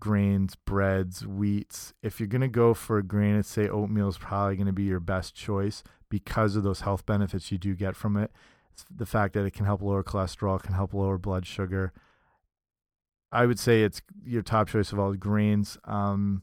grains, 0.00 0.54
breads, 0.54 1.22
wheats. 1.22 1.92
If 2.02 2.20
you're 2.20 2.26
going 2.26 2.40
to 2.40 2.48
go 2.48 2.74
for 2.74 2.98
a 2.98 3.02
grain, 3.02 3.36
I'd 3.36 3.46
say 3.46 3.68
oatmeal 3.68 4.08
is 4.08 4.18
probably 4.18 4.56
going 4.56 4.66
to 4.66 4.72
be 4.72 4.84
your 4.84 5.00
best 5.00 5.34
choice 5.34 5.82
because 6.08 6.56
of 6.56 6.62
those 6.62 6.80
health 6.80 7.04
benefits 7.04 7.52
you 7.52 7.58
do 7.58 7.74
get 7.74 7.96
from 7.96 8.16
it. 8.16 8.30
It's 8.72 8.84
the 8.94 9.06
fact 9.06 9.34
that 9.34 9.44
it 9.44 9.52
can 9.52 9.66
help 9.66 9.82
lower 9.82 10.04
cholesterol, 10.04 10.62
can 10.62 10.74
help 10.74 10.94
lower 10.94 11.18
blood 11.18 11.46
sugar. 11.46 11.92
I 13.30 13.46
would 13.46 13.58
say 13.58 13.82
it's 13.82 14.00
your 14.24 14.42
top 14.42 14.68
choice 14.68 14.92
of 14.92 14.98
all 14.98 15.12
grains. 15.14 15.78
Um, 15.84 16.42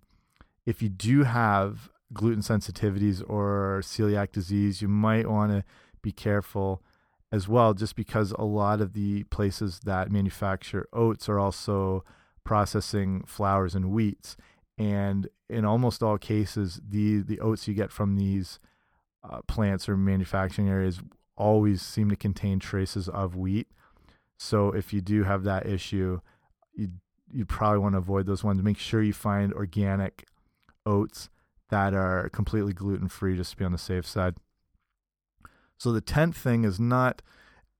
if 0.65 0.81
you 0.81 0.89
do 0.89 1.23
have 1.23 1.89
gluten 2.13 2.41
sensitivities 2.41 3.23
or 3.27 3.81
celiac 3.83 4.31
disease, 4.31 4.81
you 4.81 4.87
might 4.87 5.29
want 5.29 5.51
to 5.51 5.63
be 6.01 6.11
careful 6.11 6.83
as 7.31 7.47
well, 7.47 7.73
just 7.73 7.95
because 7.95 8.31
a 8.33 8.43
lot 8.43 8.81
of 8.81 8.93
the 8.93 9.23
places 9.25 9.81
that 9.85 10.11
manufacture 10.11 10.87
oats 10.93 11.27
are 11.27 11.39
also 11.39 12.03
processing 12.43 13.23
flours 13.25 13.75
and 13.75 13.85
wheats. 13.85 14.37
And 14.77 15.27
in 15.49 15.65
almost 15.65 16.03
all 16.03 16.17
cases, 16.17 16.79
the, 16.87 17.21
the 17.21 17.39
oats 17.39 17.67
you 17.67 17.73
get 17.73 17.91
from 17.91 18.15
these 18.15 18.59
uh, 19.27 19.41
plants 19.47 19.89
or 19.89 19.97
manufacturing 19.97 20.69
areas 20.69 21.01
always 21.35 21.81
seem 21.81 22.09
to 22.09 22.15
contain 22.15 22.59
traces 22.59 23.09
of 23.09 23.35
wheat. 23.35 23.67
So 24.37 24.71
if 24.71 24.93
you 24.93 25.01
do 25.01 25.23
have 25.23 25.43
that 25.43 25.65
issue, 25.65 26.21
you 26.75 26.89
you 27.31 27.45
probably 27.45 27.79
want 27.79 27.93
to 27.93 27.99
avoid 27.99 28.25
those 28.25 28.43
ones. 28.43 28.61
Make 28.61 28.77
sure 28.77 29.01
you 29.01 29.13
find 29.13 29.53
organic 29.53 30.25
oats 30.85 31.29
that 31.69 31.93
are 31.93 32.29
completely 32.29 32.73
gluten 32.73 33.09
free 33.09 33.35
just 33.35 33.51
to 33.51 33.57
be 33.57 33.65
on 33.65 33.71
the 33.71 33.77
safe 33.77 34.05
side. 34.05 34.35
So 35.77 35.91
the 35.91 36.01
10th 36.01 36.35
thing 36.35 36.63
is 36.63 36.79
not 36.79 37.21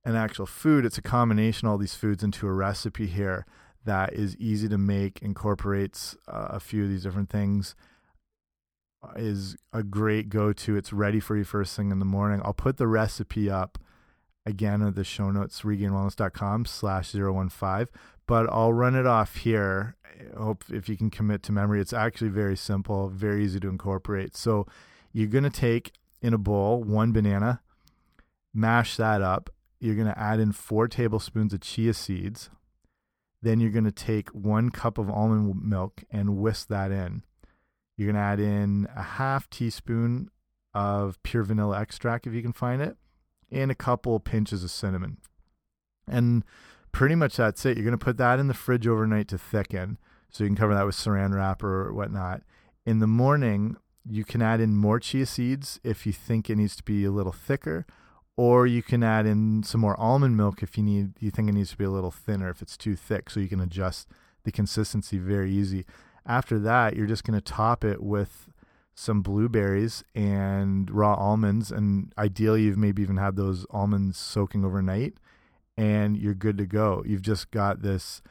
an 0.04 0.14
actual 0.14 0.46
food, 0.46 0.84
it's 0.84 0.98
a 0.98 1.02
combination 1.02 1.66
of 1.66 1.72
all 1.72 1.78
these 1.78 1.94
foods 1.94 2.22
into 2.22 2.46
a 2.46 2.52
recipe 2.52 3.06
here 3.06 3.44
that 3.84 4.12
is 4.12 4.36
easy 4.36 4.68
to 4.68 4.78
make, 4.78 5.20
incorporates 5.22 6.16
uh, 6.28 6.48
a 6.50 6.60
few 6.60 6.84
of 6.84 6.88
these 6.88 7.02
different 7.02 7.30
things. 7.30 7.74
Is 9.14 9.56
a 9.72 9.84
great 9.84 10.28
go 10.28 10.52
to. 10.52 10.76
It's 10.76 10.92
ready 10.92 11.20
for 11.20 11.36
you 11.36 11.44
first 11.44 11.76
thing 11.76 11.92
in 11.92 12.00
the 12.00 12.04
morning. 12.04 12.40
I'll 12.44 12.52
put 12.52 12.76
the 12.76 12.88
recipe 12.88 13.48
up 13.48 13.78
again 14.46 14.80
in 14.80 14.94
the 14.94 15.04
show 15.04 15.30
notes, 15.30 15.62
regainedwellness.com 15.62 16.64
slash 16.64 17.12
015 17.12 17.88
but 18.26 18.48
I'll 18.50 18.72
run 18.72 18.94
it 18.94 19.06
off 19.06 19.36
here. 19.36 19.96
I 20.04 20.38
hope 20.38 20.64
if 20.70 20.88
you 20.88 20.96
can 20.96 21.10
commit 21.10 21.42
to 21.44 21.52
memory. 21.52 21.80
It's 21.80 21.92
actually 21.92 22.30
very 22.30 22.56
simple, 22.56 23.08
very 23.08 23.44
easy 23.44 23.60
to 23.60 23.68
incorporate. 23.68 24.36
So 24.36 24.66
you're 25.12 25.28
going 25.28 25.44
to 25.44 25.50
take 25.50 25.92
in 26.20 26.34
a 26.34 26.38
bowl 26.38 26.82
one 26.82 27.12
banana, 27.12 27.60
mash 28.52 28.96
that 28.96 29.22
up. 29.22 29.50
You're 29.78 29.94
going 29.94 30.08
to 30.08 30.18
add 30.18 30.40
in 30.40 30.52
four 30.52 30.88
tablespoons 30.88 31.52
of 31.52 31.60
chia 31.60 31.94
seeds. 31.94 32.50
Then 33.42 33.60
you're 33.60 33.70
going 33.70 33.84
to 33.84 33.92
take 33.92 34.30
one 34.30 34.70
cup 34.70 34.98
of 34.98 35.10
almond 35.10 35.62
milk 35.62 36.02
and 36.10 36.38
whisk 36.38 36.68
that 36.68 36.90
in. 36.90 37.22
You're 37.96 38.12
going 38.12 38.16
to 38.16 38.20
add 38.20 38.40
in 38.40 38.88
a 38.96 39.02
half 39.02 39.48
teaspoon 39.50 40.30
of 40.74 41.22
pure 41.22 41.42
vanilla 41.42 41.78
extract 41.78 42.26
if 42.26 42.34
you 42.34 42.42
can 42.42 42.52
find 42.52 42.82
it, 42.82 42.96
and 43.50 43.70
a 43.70 43.74
couple 43.74 44.18
pinches 44.20 44.64
of 44.64 44.70
cinnamon. 44.70 45.18
And 46.08 46.44
pretty 46.92 47.14
much 47.14 47.36
that's 47.36 47.64
it. 47.66 47.76
You're 47.76 47.84
going 47.84 47.98
to 47.98 48.04
put 48.04 48.16
that 48.18 48.38
in 48.38 48.48
the 48.48 48.54
fridge 48.54 48.86
overnight 48.86 49.28
to 49.28 49.38
thicken. 49.38 49.98
So 50.30 50.44
you 50.44 50.48
can 50.48 50.56
cover 50.56 50.74
that 50.74 50.86
with 50.86 50.96
saran 50.96 51.34
wrap 51.34 51.62
or 51.62 51.92
whatnot. 51.92 52.42
In 52.84 52.98
the 52.98 53.06
morning, 53.06 53.76
you 54.08 54.24
can 54.24 54.42
add 54.42 54.60
in 54.60 54.76
more 54.76 55.00
chia 55.00 55.26
seeds 55.26 55.80
if 55.82 56.06
you 56.06 56.12
think 56.12 56.48
it 56.48 56.56
needs 56.56 56.76
to 56.76 56.82
be 56.82 57.04
a 57.04 57.10
little 57.10 57.32
thicker, 57.32 57.86
or 58.36 58.66
you 58.66 58.82
can 58.82 59.02
add 59.02 59.26
in 59.26 59.62
some 59.62 59.80
more 59.80 59.98
almond 59.98 60.36
milk 60.36 60.62
if 60.62 60.76
you 60.76 60.84
need 60.84 61.12
you 61.18 61.30
think 61.30 61.48
it 61.48 61.52
needs 61.52 61.70
to 61.70 61.76
be 61.76 61.84
a 61.84 61.90
little 61.90 62.10
thinner 62.10 62.50
if 62.50 62.62
it's 62.62 62.76
too 62.76 62.94
thick, 62.94 63.30
so 63.30 63.40
you 63.40 63.48
can 63.48 63.60
adjust 63.60 64.08
the 64.44 64.52
consistency 64.52 65.18
very 65.18 65.50
easy. 65.50 65.84
After 66.24 66.58
that, 66.60 66.96
you're 66.96 67.06
just 67.06 67.24
going 67.24 67.38
to 67.38 67.44
top 67.44 67.84
it 67.84 68.02
with 68.02 68.48
some 68.96 69.22
blueberries 69.22 70.02
and 70.14 70.90
raw 70.90 71.14
almonds, 71.14 71.70
and 71.70 72.12
ideally, 72.18 72.62
you've 72.62 72.78
maybe 72.78 73.02
even 73.02 73.18
had 73.18 73.36
those 73.36 73.66
almonds 73.70 74.18
soaking 74.18 74.64
overnight 74.64 75.14
and 75.76 76.16
you're 76.16 76.34
good 76.34 76.56
to 76.58 76.66
go. 76.66 77.02
You've 77.06 77.22
just 77.22 77.50
got 77.50 77.82
this 77.82 78.22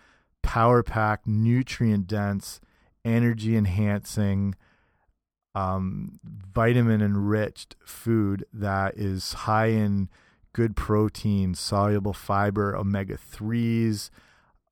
power 0.42 0.84
pack, 0.84 1.28
nutrient 1.28 2.08
dense, 2.08 2.60
energy 3.04 3.56
enhancing, 3.56 4.56
um, 5.54 6.20
vitamin 6.24 7.02
enriched 7.02 7.76
food 7.86 8.46
that 8.52 8.98
is 8.98 9.34
high 9.34 9.68
in 9.68 10.10
good 10.54 10.76
protein, 10.76 11.54
soluble 11.54 12.14
fiber, 12.14 12.76
omega 12.76 13.18
3s, 13.18 14.10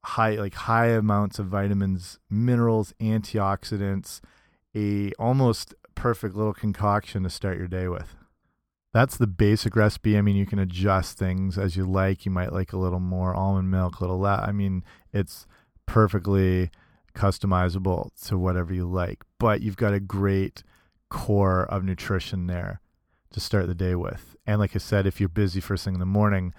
high 0.04 0.32
like 0.32 0.56
high 0.56 0.88
amounts 0.88 1.40
of 1.40 1.46
vitamins, 1.46 2.20
minerals, 2.30 2.94
antioxidants, 3.00 4.20
a 4.76 5.12
almost 5.14 5.76
perfect 6.04 6.36
little 6.36 6.54
concoction 6.54 7.24
to 7.24 7.30
start 7.30 7.58
your 7.58 7.70
day 7.70 7.88
with 7.88 8.18
that's 8.94 9.16
the 9.16 9.26
basic 9.26 9.74
recipe. 9.76 10.18
I 10.18 10.22
mean, 10.22 10.36
you 10.36 10.46
can 10.46 10.60
adjust 10.60 11.18
things 11.18 11.58
as 11.58 11.78
you 11.78 11.86
like. 11.86 12.26
You 12.26 12.32
might 12.32 12.52
like 12.52 12.74
a 12.74 12.78
little 12.78 13.00
more 13.00 13.34
almond 13.34 13.72
milk, 13.72 13.98
a 13.98 14.02
little 14.02 14.20
less. 14.20 14.42
I 14.44 14.52
mean, 14.52 14.84
it's 15.12 15.48
perfectly 15.88 16.70
customizable 17.16 18.10
to 18.28 18.38
whatever 18.38 18.74
you 18.74 18.86
like. 18.86 19.24
But 19.40 19.62
you've 19.62 19.78
got 19.78 19.94
a 19.94 20.00
great 20.00 20.62
core 21.10 21.64
of 21.64 21.84
nutrition 21.84 22.48
there 22.48 22.82
to 23.32 23.40
start 23.40 23.66
the 23.66 23.74
day 23.74 23.96
with. 23.96 24.36
And 24.46 24.60
like 24.60 24.76
I 24.76 24.80
said, 24.80 25.08
if 25.08 25.20
you're 25.20 25.30
busy 25.30 25.60
first 25.60 25.86
thing 25.86 25.96
in 25.96 26.00
the 26.00 26.06
morning, 26.06 26.54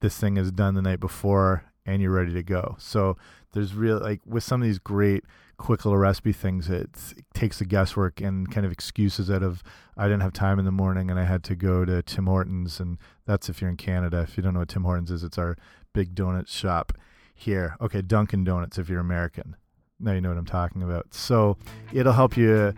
this 0.00 0.18
thing 0.18 0.38
is 0.38 0.50
done 0.50 0.74
the 0.74 0.82
night 0.82 1.00
before 1.00 1.69
and 1.90 2.00
you're 2.00 2.12
ready 2.12 2.32
to 2.32 2.42
go. 2.42 2.76
So 2.78 3.16
there's 3.52 3.74
real 3.74 3.98
like 3.98 4.20
with 4.24 4.44
some 4.44 4.62
of 4.62 4.66
these 4.66 4.78
great 4.78 5.24
quick 5.56 5.84
little 5.84 5.98
recipe 5.98 6.32
things, 6.32 6.70
it 6.70 6.88
takes 7.34 7.58
the 7.58 7.64
guesswork 7.64 8.20
and 8.20 8.50
kind 8.50 8.64
of 8.64 8.72
excuses 8.72 9.30
out 9.30 9.42
of 9.42 9.62
I 9.96 10.04
didn't 10.04 10.22
have 10.22 10.32
time 10.32 10.58
in 10.58 10.64
the 10.64 10.72
morning 10.72 11.10
and 11.10 11.18
I 11.18 11.24
had 11.24 11.42
to 11.44 11.56
go 11.56 11.84
to 11.84 12.02
Tim 12.02 12.26
Hortons 12.26 12.80
and 12.80 12.98
that's 13.26 13.48
if 13.48 13.60
you're 13.60 13.70
in 13.70 13.76
Canada. 13.76 14.20
If 14.20 14.36
you 14.36 14.42
don't 14.42 14.54
know 14.54 14.60
what 14.60 14.68
Tim 14.68 14.84
Hortons 14.84 15.10
is, 15.10 15.24
it's 15.24 15.36
our 15.36 15.56
big 15.92 16.14
donut 16.14 16.48
shop 16.48 16.92
here. 17.34 17.76
Okay, 17.80 18.02
Dunkin' 18.02 18.44
Donuts 18.44 18.78
if 18.78 18.88
you're 18.88 19.00
American. 19.00 19.56
Now 19.98 20.12
you 20.12 20.20
know 20.20 20.30
what 20.30 20.38
I'm 20.38 20.46
talking 20.46 20.82
about. 20.82 21.12
So 21.12 21.58
it'll 21.92 22.12
help 22.12 22.36
you 22.36 22.72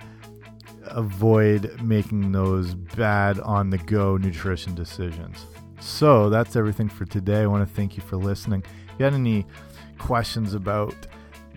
avoid 0.87 1.81
making 1.83 2.33
those 2.33 2.75
bad 2.75 3.39
on 3.41 3.71
the 3.71 3.79
go 3.79 4.17
nutrition 4.17 4.75
decisions. 4.75 5.47
So 5.81 6.31
that's 6.31 6.57
everything 6.57 6.89
for 6.89 7.05
today. 7.05 7.43
I 7.43 7.47
want 7.47 7.69
to 7.69 7.75
thank 7.75 7.97
you 7.97 8.03
for 8.03 8.17
listening. 8.17 8.65
You 8.99 9.05
had 9.05 9.15
any 9.15 9.47
questions 9.99 10.55
about 10.55 10.95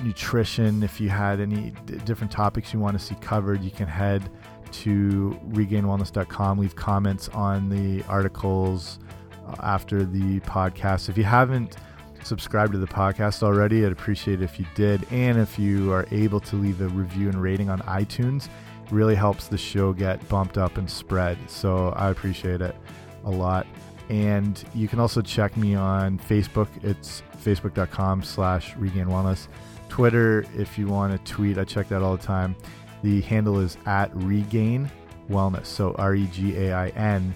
nutrition, 0.03 0.83
if 0.83 0.99
you 0.99 1.09
had 1.09 1.39
any 1.39 1.71
different 2.05 2.31
topics 2.31 2.73
you 2.73 2.79
want 2.79 2.97
to 2.99 3.03
see 3.03 3.15
covered, 3.15 3.63
you 3.63 3.71
can 3.71 3.87
head 3.87 4.29
to 4.71 5.39
regainedwellness.com, 5.49 6.59
leave 6.59 6.75
comments 6.75 7.29
on 7.29 7.69
the 7.69 8.03
articles 8.09 8.99
uh, 9.47 9.55
after 9.61 10.03
the 10.03 10.39
podcast. 10.41 11.07
If 11.09 11.17
you 11.17 11.23
haven't 11.23 11.77
subscribed 12.23 12.73
to 12.73 12.79
the 12.79 12.87
podcast 12.87 13.43
already, 13.43 13.85
I'd 13.85 13.91
appreciate 13.91 14.41
it 14.41 14.43
if 14.43 14.59
you 14.59 14.65
did. 14.75 15.05
And 15.11 15.37
if 15.37 15.57
you 15.57 15.93
are 15.93 16.05
able 16.11 16.39
to 16.41 16.55
leave 16.55 16.81
a 16.81 16.87
review 16.89 17.29
and 17.29 17.41
rating 17.41 17.69
on 17.69 17.79
iTunes, 17.81 18.49
really 18.91 19.15
helps 19.15 19.47
the 19.47 19.57
show 19.57 19.93
get 19.93 20.27
bumped 20.27 20.57
up 20.57 20.77
and 20.77 20.89
spread. 20.89 21.37
So 21.49 21.89
I 21.95 22.09
appreciate 22.09 22.61
it 22.61 22.75
a 23.23 23.29
lot. 23.29 23.65
And 24.09 24.63
you 24.73 24.87
can 24.87 24.99
also 24.99 25.21
check 25.21 25.57
me 25.57 25.75
on 25.75 26.19
Facebook. 26.19 26.67
It's 26.83 27.23
facebook.com 27.37 28.23
slash 28.23 28.75
regain 28.75 29.05
wellness. 29.05 29.47
Twitter, 29.89 30.45
if 30.55 30.77
you 30.77 30.87
want 30.87 31.13
to 31.13 31.31
tweet, 31.31 31.57
I 31.57 31.63
check 31.63 31.87
that 31.89 32.01
all 32.01 32.17
the 32.17 32.23
time. 32.23 32.55
The 33.01 33.21
handle 33.21 33.59
is 33.59 33.77
at 33.85 34.15
regain 34.15 34.91
wellness. 35.29 35.65
So 35.65 35.95
R 35.97 36.15
E 36.15 36.27
G 36.27 36.55
A 36.57 36.73
I 36.73 36.87
N 36.89 37.33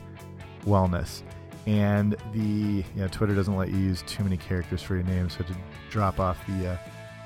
wellness. 0.65 1.23
And 1.65 2.15
the 2.34 2.39
you 2.39 2.84
know, 2.95 3.08
Twitter 3.08 3.36
doesn't 3.36 3.55
let 3.55 3.69
you 3.69 3.77
use 3.77 4.03
too 4.08 4.23
many 4.23 4.38
characters 4.38 4.82
for 4.82 4.95
your 4.95 5.03
name, 5.03 5.29
so 5.29 5.43
to 5.43 5.55
drop 5.89 6.19
off 6.19 6.38
the 6.47 6.69
uh, 6.71 6.77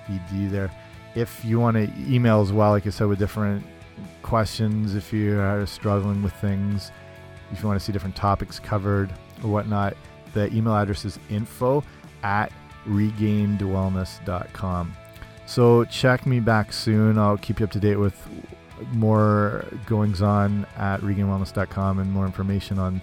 ED 0.10 0.52
there. 0.52 0.72
If 1.16 1.46
you 1.46 1.60
want 1.60 1.78
to 1.78 1.90
email 1.98 2.42
as 2.42 2.52
well, 2.52 2.72
like 2.72 2.88
I 2.88 2.90
said, 2.90 3.08
with 3.08 3.20
different 3.20 3.66
questions, 4.22 4.96
if 4.96 5.14
you 5.14 5.40
are 5.40 5.66
struggling 5.66 6.24
with 6.24 6.34
things, 6.34 6.92
if 7.52 7.62
you 7.62 7.68
want 7.68 7.80
to 7.80 7.86
see 7.86 7.94
different 7.94 8.16
topics 8.16 8.60
covered 8.60 9.14
whatnot, 9.48 9.96
the 10.34 10.54
email 10.54 10.76
address 10.76 11.06
is 11.06 11.18
info 11.30 11.84
at 12.24 12.52
regainedwellness.com. 12.88 14.94
So 15.46 15.86
check 15.86 16.26
me 16.26 16.40
back 16.40 16.74
soon. 16.74 17.18
I'll 17.18 17.38
keep 17.38 17.60
you 17.60 17.66
up 17.66 17.72
to 17.72 17.80
date 17.80 17.98
with 17.98 18.16
more 18.94 19.66
goings 19.86 20.22
on 20.22 20.66
at 20.78 21.02
regainedwellness.com 21.02 22.00
and 22.00 22.12
more 22.12 22.26
information 22.26 22.80
on 22.80 23.02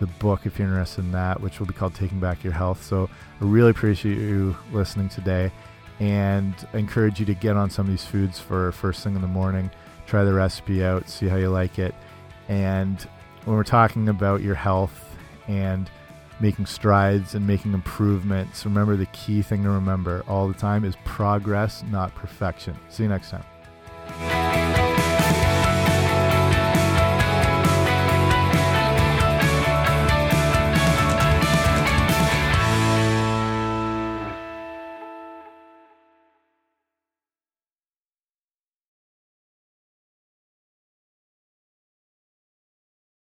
the 0.00 0.06
book 0.06 0.46
if 0.46 0.58
you're 0.58 0.68
interested 0.68 1.04
in 1.04 1.12
that, 1.12 1.40
which 1.40 1.60
will 1.60 1.66
be 1.66 1.74
called 1.74 1.94
Taking 1.94 2.18
Back 2.18 2.42
Your 2.42 2.52
Health. 2.52 2.82
So 2.82 3.08
I 3.40 3.44
really 3.44 3.70
appreciate 3.70 4.18
you 4.18 4.56
listening 4.72 5.08
today 5.08 5.52
and 6.00 6.54
encourage 6.72 7.20
you 7.20 7.26
to 7.26 7.34
get 7.34 7.56
on 7.56 7.70
some 7.70 7.86
of 7.86 7.92
these 7.92 8.04
foods 8.04 8.40
for 8.40 8.72
first 8.72 9.04
thing 9.04 9.14
in 9.14 9.22
the 9.22 9.28
morning. 9.28 9.70
Try 10.06 10.24
the 10.24 10.32
recipe 10.32 10.84
out, 10.84 11.08
see 11.08 11.28
how 11.28 11.36
you 11.36 11.48
like 11.48 11.78
it. 11.78 11.94
And 12.48 13.00
when 13.44 13.56
we're 13.56 13.62
talking 13.62 14.08
about 14.08 14.42
your 14.42 14.56
health 14.56 15.11
and 15.48 15.90
making 16.40 16.66
strides 16.66 17.34
and 17.34 17.46
making 17.46 17.72
improvements, 17.72 18.64
remember 18.64 18.96
the 18.96 19.06
key 19.06 19.42
thing 19.42 19.62
to 19.62 19.70
remember 19.70 20.24
all 20.26 20.48
the 20.48 20.54
time 20.54 20.84
is 20.84 20.96
progress, 21.04 21.84
not 21.90 22.14
perfection. 22.14 22.76
See 22.88 23.04
you 23.04 23.08
next 23.08 23.30
time. 23.30 23.44